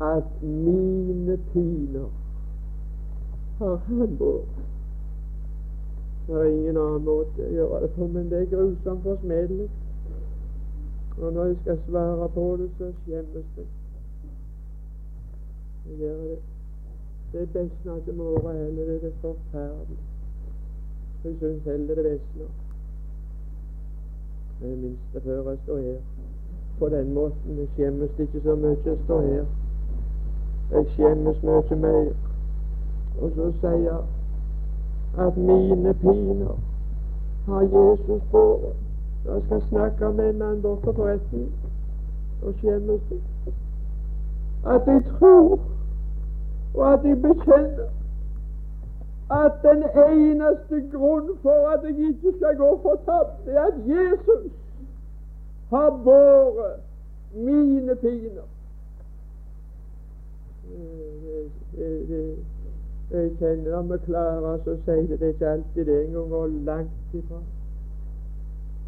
at 0.00 0.42
mine 0.42 1.38
piner 1.52 2.08
har 3.58 3.76
han 3.86 4.16
båret. 4.18 4.64
Det 6.26 6.34
er 6.34 6.44
ingen 6.44 6.76
annen 6.76 7.04
måte 7.04 7.46
å 7.46 7.54
gjøre 7.54 7.80
det 7.82 7.94
på, 7.98 8.06
men 8.06 8.30
det 8.30 8.42
er 8.42 8.50
grusomt 8.54 9.02
forsmedelig. 9.02 9.70
Og 11.18 11.32
når 11.32 11.44
jeg 11.44 11.56
skal 11.62 11.78
svare 11.88 12.28
på 12.28 12.56
det, 12.60 12.70
så 12.78 12.92
skjemmes 13.02 13.46
jeg. 13.56 13.66
Jeg 15.88 15.98
gjør 15.98 16.16
det. 16.16 16.38
Det 17.32 17.40
er 17.40 17.46
besner 17.46 17.96
ikke 17.96 18.12
med 18.12 18.24
året 18.24 18.58
heller. 18.58 18.84
Det 18.84 18.94
er 18.94 19.00
det 19.00 19.12
forferdelig. 19.20 19.98
Jeg 21.24 21.34
syns 21.38 21.64
heller 21.64 21.94
det 21.94 22.04
besner. 22.04 22.50
Det 24.60 24.78
minste 24.78 25.20
før 25.20 25.50
jeg 25.50 25.58
står 25.64 25.78
her. 25.78 26.00
På 26.78 26.88
den 26.88 27.14
måten. 27.14 27.58
Jeg 27.58 27.68
skjemmes 27.74 28.10
ikke 28.18 28.40
så 28.42 28.54
mye 28.54 28.76
jeg 28.84 28.98
står 29.04 29.20
her. 29.20 29.44
Jeg 30.72 30.86
skjemmes 30.86 31.42
mye 31.42 31.76
mer. 31.76 32.12
Og 33.20 33.32
så 33.34 33.52
sier 33.60 33.98
at 35.18 35.36
mine 35.36 35.94
piner 35.94 36.58
har 37.46 37.62
Jesus 37.62 38.22
båret. 38.32 38.89
Jeg 39.24 39.42
skal 39.46 39.62
snakke 39.68 40.12
med 40.12 40.30
en 40.30 40.38
mann 40.38 40.62
borte 40.62 40.92
på 40.92 41.06
retten 41.06 41.52
og 42.42 42.54
skjemmes 42.58 43.02
at 44.66 44.86
jeg 44.86 45.02
tror 45.18 45.60
og 46.74 46.92
at 46.92 47.04
jeg 47.04 47.22
bekjenner 47.22 47.88
at 49.30 49.52
den 49.62 49.82
eneste 50.08 50.82
grunn 50.92 51.38
for 51.42 51.68
at 51.68 51.80
jeg 51.84 52.08
ikke 52.08 52.32
skal 52.36 52.56
gå 52.56 52.80
fortapt, 52.82 53.48
er 53.48 53.60
at 53.62 53.74
Jesus 53.86 54.52
har 55.68 56.00
båret 56.04 56.80
mine 57.34 57.96
piner. 57.96 58.48
Jeg 63.10 63.30
kjenner 63.38 63.82
det 63.82 63.90
vi 63.90 64.04
klarer 64.04 64.46
oss 64.54 64.66
å 64.66 64.76
si 64.84 64.98
det, 65.12 65.22
ikke 65.22 65.48
alltid 65.48 65.84
det 65.86 66.04
engang, 66.04 66.32
og 66.32 66.50
langt 66.66 67.14
ifra. 67.14 67.38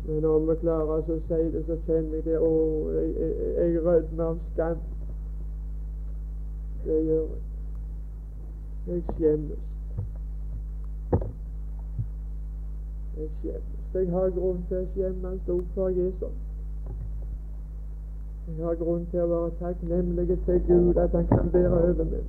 Men 0.06 0.24
om 0.24 0.48
vi 0.48 0.54
klarer 0.60 0.96
oss 0.98 1.10
å 1.10 1.18
si 1.28 1.40
det, 1.54 1.62
så 1.66 1.76
kjenner 1.86 2.18
jeg 2.18 2.24
det 2.26 2.38
Å, 2.42 2.52
jeg, 2.94 3.10
jeg, 3.18 3.50
jeg 3.58 3.82
rødmer 3.84 4.24
av 4.24 4.40
skam. 4.52 4.80
Det 6.86 6.96
gjør 7.06 7.20
jeg. 7.20 7.42
Jeg 8.86 9.04
skjemmes. 9.12 9.68
Jeg 13.18 13.30
skjemmes. 13.36 13.78
Jeg 13.94 14.10
har 14.10 14.30
grunn 14.38 14.64
til 14.68 14.80
å 14.80 14.88
skjemmes 14.94 15.52
opp 15.54 15.70
for 15.76 15.94
Jesus. 15.94 16.40
Jeg 18.48 18.64
har 18.64 18.74
grunn 18.80 19.06
til 19.12 19.22
å 19.22 19.30
være 19.30 19.54
takknemlig 19.60 20.38
til 20.46 20.60
Gud 20.66 20.98
at 20.98 21.14
Han 21.14 21.30
kan 21.30 21.50
bære 21.52 21.78
over 21.92 22.04
meg. 22.04 22.26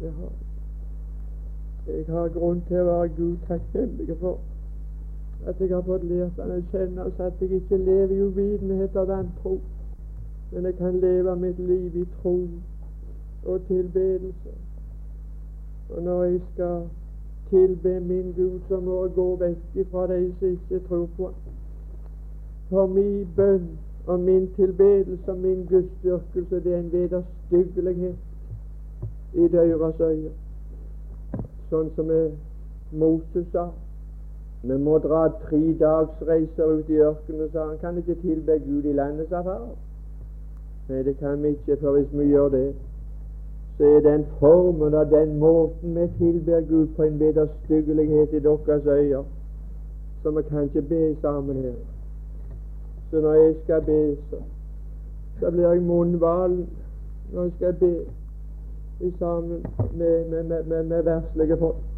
Det 0.00 0.12
har 0.18 0.34
jeg. 0.34 0.42
Jeg 1.86 2.04
har 2.08 2.28
grunn 2.34 2.62
til 2.66 2.82
å 2.82 2.86
være 2.90 3.14
Gud 3.20 3.36
takknemlig 3.46 4.16
for 4.18 4.40
at 5.44 5.60
jeg 5.60 5.68
har 5.68 5.82
fått 5.82 6.04
lært 6.04 6.38
han 6.40 6.50
å 6.50 6.60
kjenne, 6.72 7.10
så 7.16 7.30
at 7.30 7.40
jeg 7.40 7.60
ikke 7.60 7.76
lever 7.76 8.14
i 8.14 8.22
uvitenhet 8.22 8.96
av 8.96 9.08
vantro, 9.10 9.58
men 10.52 10.64
jeg 10.64 10.76
kan 10.78 11.00
leve 11.00 11.36
mitt 11.36 11.58
liv 11.58 11.96
i 11.96 12.04
tro 12.20 12.36
og 13.44 13.66
tilbedelse. 13.68 14.54
Og 15.90 16.02
når 16.02 16.24
jeg 16.24 16.40
skal 16.52 16.88
tilbe 17.50 18.00
min 18.00 18.32
Gud, 18.36 18.60
så 18.68 18.80
må 18.80 19.04
jeg 19.04 19.14
gå 19.14 19.26
vekk 19.36 19.90
fra 19.90 20.06
de 20.10 20.32
som 20.38 20.48
ikke 20.48 20.80
tror 20.88 21.08
på 21.16 21.24
ham. 21.26 21.34
For 22.70 22.86
min 22.86 23.28
bønn 23.36 23.68
og 24.06 24.20
min 24.20 24.48
tilbedelse 24.56 25.30
og 25.30 25.38
min 25.38 25.66
gudsdyrkelse, 25.70 26.64
det 26.64 26.74
er 26.74 26.78
en 26.78 26.92
vederstyggelighet 26.92 28.16
i 29.34 29.48
døras 29.52 30.00
øyne. 30.00 30.30
Sånn 31.70 31.90
som 31.94 32.10
Moses 32.92 33.46
sa. 33.52 33.70
Vi 34.66 34.76
må 34.82 34.98
dra 34.98 35.28
tre 35.48 35.60
dagsreiser 35.78 36.70
ut 36.78 36.88
i 36.90 36.98
ørkenen, 36.98 37.50
sa 37.52 37.66
han. 37.68 37.78
Kan 37.80 37.98
ikke 37.98 38.16
tilbe 38.22 38.58
Gud 38.64 38.84
i 38.84 38.92
landet, 38.92 39.28
sa. 39.30 39.58
Nei, 40.88 41.02
det 41.02 41.16
kan 41.18 41.42
vi 41.42 41.54
ikke, 41.54 41.76
for 41.80 41.94
hvis 41.94 42.10
vi 42.12 42.28
gjør 42.30 42.48
det, 42.48 42.66
så 43.78 43.84
er 43.84 44.00
den 44.00 44.24
formen 44.38 44.94
og 44.94 45.10
den 45.10 45.38
måten 45.38 45.94
vi 45.94 46.06
tilber 46.18 46.60
Gud 46.60 46.86
på 46.96 47.02
en 47.02 47.18
vederstyggelighet 47.20 48.32
i 48.32 48.38
deres 48.38 48.86
øyne, 48.86 49.24
så 50.22 50.30
vi 50.30 50.42
kan 50.42 50.62
ikke 50.62 50.82
be 50.82 51.16
sammen 51.20 51.56
her. 51.56 51.74
Så 53.10 53.20
når 53.20 53.34
jeg 53.34 53.54
skal 53.64 53.82
be, 53.82 54.16
så, 54.30 54.36
så 55.40 55.50
blir 55.50 55.68
jeg 55.68 55.82
munnvalen 55.82 56.68
når 57.32 57.42
jeg 57.42 57.52
skal 57.56 57.74
be 57.74 58.06
sammen 59.18 59.66
med, 59.94 60.28
med, 60.30 60.42
med, 60.44 60.64
med, 60.64 60.84
med 60.84 61.02
verslige 61.02 61.56
folk 61.56 61.95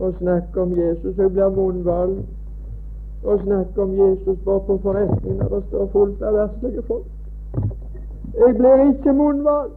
og 0.00 0.14
snakke 0.18 0.60
om 0.60 0.78
Jesus. 0.78 1.16
Jeg 1.18 1.30
blir 1.32 1.48
munnval 1.48 2.24
og 3.24 3.40
snakke 3.40 3.82
om 3.82 3.92
Jesus 3.98 4.38
bare 4.44 4.60
på 4.60 4.78
forretning 4.82 5.36
når 5.36 5.48
det 5.48 5.64
står 5.68 5.86
fullt 5.92 6.22
av 6.22 6.34
verslige 6.34 6.82
folk. 6.82 7.06
Jeg 8.38 8.54
blir 8.56 8.84
ikke 8.88 9.12
munnval 9.12 9.70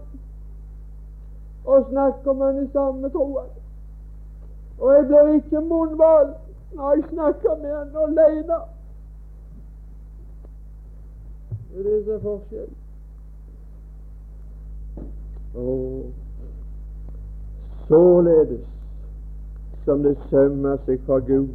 og 1.65 1.85
snakke 1.89 2.29
om 2.29 2.41
han 2.41 2.63
i 2.63 2.69
samme 2.71 3.09
troen. 3.09 3.51
Og 4.79 4.93
jeg 4.93 5.05
blir 5.07 5.33
ikke 5.33 5.61
munnvalgt 5.61 6.39
når 6.75 6.93
jeg 6.93 7.03
snakker 7.11 7.55
med 7.61 7.75
han 7.77 7.95
alene. 8.05 8.59
Det 11.73 12.09
er 12.09 12.15
er 12.15 12.19
forskjellen. 12.19 12.75
Og 15.55 16.05
således 17.87 18.59
som 19.85 20.03
det 20.03 20.15
sømmer 20.29 20.77
seg 20.85 20.99
for 21.05 21.19
Gud, 21.27 21.47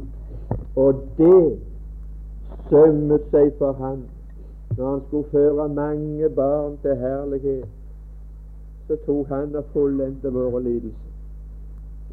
og 0.75 1.03
det 1.17 1.59
sømmet 2.69 3.27
seg 3.31 3.51
for 3.57 3.77
ham 3.81 4.05
når 4.77 4.89
han 4.91 5.01
skulle 5.07 5.29
føre 5.31 5.69
mange 5.69 6.29
barn 6.29 6.77
til 6.81 6.95
herlighet, 6.95 7.65
så 8.87 8.97
tok 9.05 9.27
han 9.27 9.55
og 9.55 9.63
fullendte 9.73 10.33
våre 10.33 10.63
lidelser. 10.63 11.09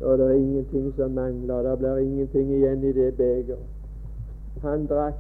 Og 0.01 0.19
det 0.19 0.27
er 0.27 0.33
ingenting 0.33 0.95
som 0.97 1.11
mangler. 1.11 1.63
Det 1.63 1.79
blir 1.79 1.97
ingenting 1.97 2.51
igjen 2.53 2.85
i 2.85 2.93
det 2.93 3.15
begeret. 3.15 3.59
Han 4.63 4.87
drakk 4.87 5.15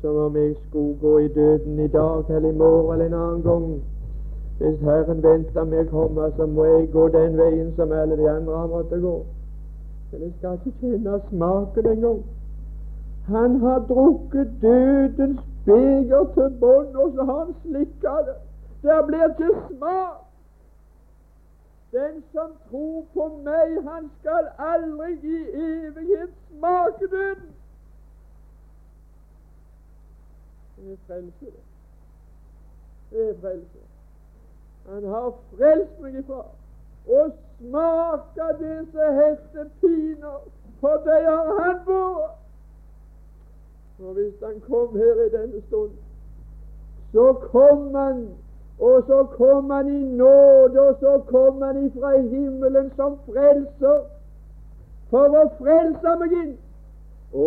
som 0.00 0.16
om 0.16 0.36
jeg 0.36 0.54
skulle 0.68 0.96
gå 1.00 1.18
i 1.18 1.28
døden 1.28 1.78
i 1.78 1.88
dag 1.88 2.24
eller 2.28 2.48
i 2.48 2.56
morgen 2.56 3.00
eller 3.00 3.06
en 3.06 3.22
annen 3.22 3.42
gang. 3.42 3.82
Hvis 4.58 4.80
Herren 4.80 5.22
venter 5.22 5.64
med 5.64 5.86
å 5.86 5.90
komme, 5.90 6.32
så 6.36 6.46
må 6.46 6.64
jeg 6.64 6.90
gå 6.92 7.08
den 7.08 7.38
veien 7.38 7.72
som 7.76 7.92
alle 7.92 8.16
de 8.16 8.30
andre 8.30 8.56
har 8.56 8.66
måttet 8.66 9.02
gå. 9.02 9.14
Men 10.12 10.22
jeg 10.22 10.32
skal 10.38 10.54
ikke 10.54 10.78
kjenne 10.80 11.20
smaken 11.28 11.86
engang. 11.86 12.24
Han 13.26 13.60
har 13.60 13.78
drukket 13.78 14.50
dødens 14.62 15.40
beger 15.64 16.24
til 16.34 16.50
bånn, 16.60 16.96
og 16.96 17.12
så 17.14 17.24
har 17.24 17.38
han 17.44 17.54
slikka 17.62 18.16
det. 18.26 18.36
Det 18.82 18.98
blir 19.06 19.24
ikke 19.28 19.50
smak. 19.70 20.18
Den 21.92 22.22
som 22.32 22.52
tror 22.70 23.04
på 23.14 23.28
meg, 23.44 23.78
han 23.88 24.10
skal 24.20 24.48
aldri 24.58 25.12
i 25.12 25.40
evighet 25.64 26.30
smake 26.50 27.08
døden. 27.10 27.50
Det 30.76 30.92
er 30.92 30.96
frelse, 31.06 31.46
det. 31.46 31.64
Det 33.10 33.28
er 33.30 33.34
frelse. 33.40 33.78
Han 34.88 35.04
har 35.14 35.30
frelst 35.56 36.00
meg 36.00 36.16
ifra 36.18 36.40
å 37.06 37.26
smake 37.62 38.46
disse 38.58 39.08
hestepiner, 39.18 40.38
for 40.80 41.02
det 41.06 41.24
har 41.24 41.62
han 41.62 41.78
bor. 41.86 42.30
Og 44.02 44.12
hvis 44.14 44.34
han 44.42 44.60
kom 44.60 44.96
her 44.96 45.14
i 45.26 45.28
denne 45.36 45.62
stund, 45.68 45.90
så 47.12 47.32
kom 47.32 47.94
han 47.94 48.28
og 48.78 49.02
så 49.06 49.24
kom 49.36 49.70
han 49.70 49.88
i 49.88 50.02
nåde, 50.02 50.80
og 50.80 50.96
så 51.00 51.20
kom 51.26 51.62
han 51.62 51.86
ifra 51.86 52.20
himmelen 52.20 52.90
som 52.96 53.18
frelser. 53.28 54.00
For 55.10 55.36
å 55.38 55.44
frelse 55.60 56.14
meg 56.18 56.32
inn. 56.32 56.54
Å, 57.32 57.46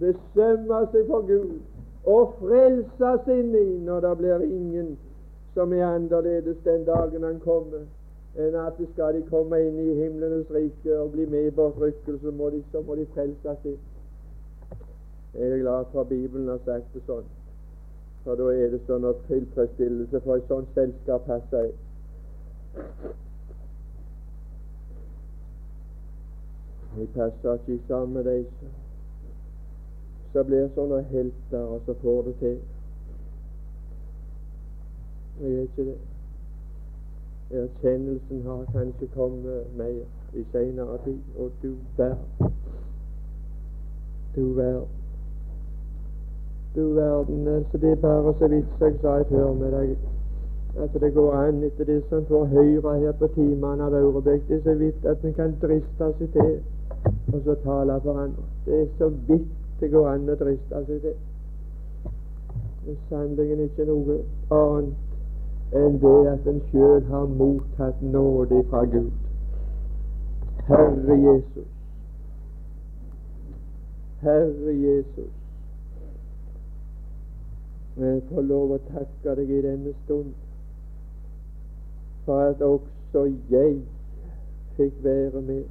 det 0.00 0.14
sømmer 0.32 0.86
seg 0.92 1.10
for 1.10 1.26
Gud 1.28 1.58
å 2.04 2.16
frelse 2.38 3.12
inn 3.32 3.88
og 3.88 4.02
det 4.04 4.14
blir 4.18 4.42
ingen 4.44 4.96
som 5.54 5.72
er 5.72 5.84
annerledes 5.86 6.56
den 6.64 6.84
dagen 6.84 7.22
han 7.24 7.40
kommer, 7.40 7.86
enn 8.36 8.54
at 8.58 8.78
skal 8.92 9.14
de 9.14 9.22
komme 9.30 9.60
inn 9.62 9.78
i 9.78 9.94
himlenes 10.00 10.50
rike 10.50 10.98
og 10.98 11.12
bli 11.12 11.26
med 11.30 11.46
i 11.46 11.54
bortrykkelse, 11.54 12.30
må 12.30 12.50
de, 12.50 12.62
så 12.72 12.82
må 12.82 12.96
de 12.98 13.06
frelses 13.14 13.66
inn. 13.70 13.80
Jeg 15.34 15.50
er 15.50 15.58
glad 15.62 15.84
for 15.92 16.04
Bibelen 16.04 16.48
har 16.48 16.60
sagt 16.66 16.94
det 16.94 17.02
sånn. 17.06 17.26
For 18.24 18.38
da 18.38 18.50
er 18.54 18.70
det 18.72 18.80
sånn 18.86 19.06
at 19.06 19.22
tilfredsstillelse 19.28 20.20
for 20.24 20.38
et 20.38 20.50
sånt 20.50 20.78
selskap 20.78 21.26
passer 21.28 21.68
jeg. 21.68 21.74
Vi 26.94 27.06
passer 27.14 27.58
ikke 27.58 27.78
sammen 27.88 28.14
med 28.14 28.30
de 28.30 28.38
som 30.32 30.46
blir 30.46 30.66
sånne 30.74 31.02
helter, 31.10 31.62
og 31.62 31.86
så 31.86 31.94
får 32.02 32.22
det 32.30 32.34
til. 32.40 32.58
Jeg 35.42 35.50
vet 35.50 35.70
ikke 35.70 35.86
det. 35.90 36.13
Erkjennelsen 37.50 38.42
har 38.46 38.64
kanskje 38.72 39.06
kommet 39.14 39.76
mer 39.76 40.04
i 40.34 40.44
seinere 40.52 40.98
tid, 41.04 41.20
og 41.38 41.50
du 41.62 41.74
verden. 41.96 42.52
Du 44.36 44.52
verden. 44.52 44.88
Du 46.74 46.94
verden, 46.94 47.48
altså 47.48 47.78
det 47.78 47.90
er 47.92 47.96
bare 47.96 48.34
så 48.38 48.48
vidt 48.48 48.66
jeg 48.80 48.94
sa 49.00 49.18
i 49.18 49.24
formiddag, 49.24 49.96
at 50.76 51.00
det 51.00 51.14
går 51.14 51.34
an 51.34 51.62
etter 51.62 51.84
det 51.84 52.02
som 52.08 52.24
får 52.26 52.44
høre 52.44 52.98
her 53.00 53.12
på 53.12 53.26
timene 53.34 53.84
av 53.84 53.94
Aurebekk, 53.94 54.48
det 54.48 54.56
er 54.56 54.62
så 54.62 54.74
vidt 54.74 55.06
at 55.06 55.24
en 55.24 55.34
kan 55.34 55.54
driste 55.62 56.10
seg 56.18 56.32
til 56.32 56.56
og 57.32 57.40
så 57.44 57.54
tale 57.64 58.00
for 58.02 58.18
andre. 58.18 58.42
Det 58.66 58.80
er 58.82 58.86
så 58.98 59.08
vidt 59.28 59.48
det 59.80 59.90
går 59.90 60.08
an 60.08 60.28
å 60.28 60.36
driste 60.40 60.84
seg 60.86 61.00
til. 61.06 61.16
Det 62.84 62.92
er 62.92 63.00
sannelig 63.08 63.68
ikke 63.68 63.86
noe 63.88 64.18
annet 64.50 65.03
enn 65.72 66.00
det 66.00 66.16
at 66.30 66.46
en 66.46 66.60
sjøl 66.70 67.04
har 67.10 67.26
mottatt 67.26 68.02
nåde 68.02 68.64
fra 68.70 68.84
Gud. 68.84 69.10
Herre 70.68 71.16
Jesus. 71.22 71.68
Herre 74.20 74.74
Jesus. 74.74 75.32
Jeg 77.96 78.22
får 78.28 78.42
lov 78.42 78.72
å 78.74 78.78
takke 78.88 79.34
deg 79.38 79.50
i 79.54 79.60
denne 79.62 79.92
stund 80.04 80.32
for 82.24 82.40
at 82.48 82.62
også 82.62 83.26
jeg 83.52 83.76
fikk 84.76 85.04
være 85.04 85.42
med. 85.42 85.64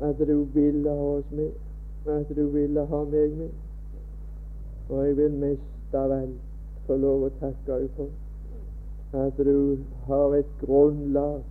At 0.00 0.18
du 0.18 0.44
ville 0.54 0.90
ha 0.90 1.10
oss 1.18 1.30
med. 1.30 1.50
At 2.06 2.30
du 2.36 2.46
ville 2.54 2.86
ha 2.86 3.04
meg 3.04 3.36
med. 3.42 3.52
Og 4.88 5.06
jeg 5.06 5.16
vil 5.16 5.38
mest 5.42 5.94
av 5.94 6.12
alt 6.12 6.86
få 6.86 6.96
lov 6.96 7.26
å 7.28 7.36
takke 7.42 7.66
deg 7.74 7.90
for 7.98 8.08
at 9.12 9.38
du 9.38 9.78
har 10.06 10.34
et 10.38 10.52
grunnlag 10.60 11.42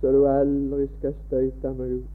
så 0.00 0.12
du 0.12 0.26
aldri 0.26 0.86
skal 0.98 1.14
støyte 1.26 1.72
meg 1.76 1.92
ut. 1.98 2.08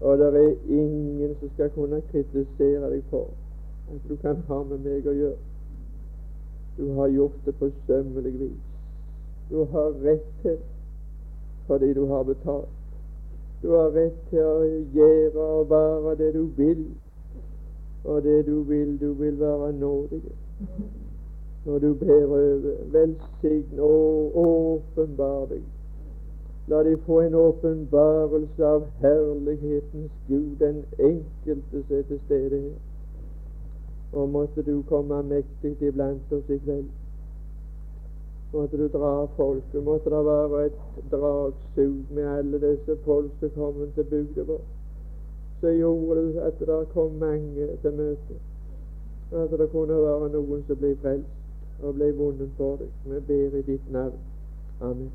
Og 0.00 0.18
det 0.18 0.26
er 0.28 0.70
ingen 0.70 1.34
som 1.40 1.50
skal 1.54 1.70
kunne 1.74 2.00
kritisere 2.12 2.90
deg 2.92 3.02
for 3.10 3.32
at 3.90 4.04
du 4.08 4.14
kan 4.22 4.38
ha 4.48 4.58
med 4.68 4.84
meg 4.86 5.06
å 5.08 5.14
gjøre. 5.16 5.38
Du 6.78 6.92
har 6.94 7.10
gjort 7.10 7.40
det 7.46 7.56
på 7.58 7.70
sømmelig 7.86 8.34
vis. 8.38 8.66
Du 9.50 9.64
har 9.72 9.96
rett 10.04 10.28
til 10.42 10.60
fordi 11.66 11.90
du 11.94 12.06
har 12.06 12.22
betalt. 12.22 12.68
Du 13.62 13.72
har 13.74 13.90
rett 13.96 14.20
til 14.30 14.44
å 14.44 14.68
gjøre 14.94 15.48
og 15.58 15.70
være 15.72 16.14
det 16.20 16.30
du 16.36 16.44
vil, 16.56 16.84
og 18.04 18.22
det 18.22 18.46
du 18.46 18.62
vil, 18.68 18.94
du 19.00 19.10
vil 19.18 19.40
være 19.40 19.72
nådig. 19.72 20.22
Når 21.68 21.78
du 21.78 21.94
ber 21.94 22.24
over, 22.24 22.60
velsign 22.92 23.80
og 23.80 24.36
åpenbar 24.36 25.42
deg. 25.50 25.64
La 26.68 26.78
de 26.84 26.94
få 27.04 27.18
en 27.20 27.34
åpenbarelse 27.34 28.64
av 28.64 28.86
herlighetens 29.02 30.14
Gud, 30.28 30.54
den 30.62 30.78
enkelte 30.98 31.82
som 31.82 31.96
er 31.98 32.06
til 32.08 32.20
stede 32.24 32.60
her. 32.62 32.78
Og 34.12 34.28
måtte 34.32 34.64
du 34.64 34.82
komme 34.88 35.20
mektig 35.28 35.76
iblant 35.90 36.32
oss 36.32 36.48
i 36.48 36.56
kveld. 36.64 36.88
Måtte 38.52 38.80
du 38.80 38.88
dra 38.98 39.14
folket. 39.36 39.84
Måtte 39.84 40.10
det 40.10 40.24
være 40.24 40.66
et 40.66 40.82
dragsug 41.12 41.96
med 42.10 42.30
alle 42.38 42.62
disse 42.64 42.96
folk 43.04 43.32
som 43.40 43.50
kom 43.54 43.90
til 43.94 44.04
bygda 44.04 44.46
vår. 44.52 44.64
Så 45.60 45.76
gjorde 45.76 46.32
det 46.32 46.40
at 46.48 46.60
det 46.60 46.84
kom 46.94 47.12
mange 47.20 47.68
til 47.82 47.92
møte. 47.92 48.38
At 49.32 49.58
det 49.58 49.70
kunne 49.70 50.04
være 50.06 50.32
noen 50.32 50.64
som 50.64 50.80
ble 50.80 50.96
frelst 51.02 51.37
og 51.82 51.94
ble 51.94 52.12
vunnet 52.16 52.50
for 52.56 52.76
deg. 52.80 52.92
Vi 53.04 53.20
ber 53.30 53.58
i 53.58 53.62
ditt 53.62 53.90
navn. 53.92 54.20
Amen. 54.80 55.10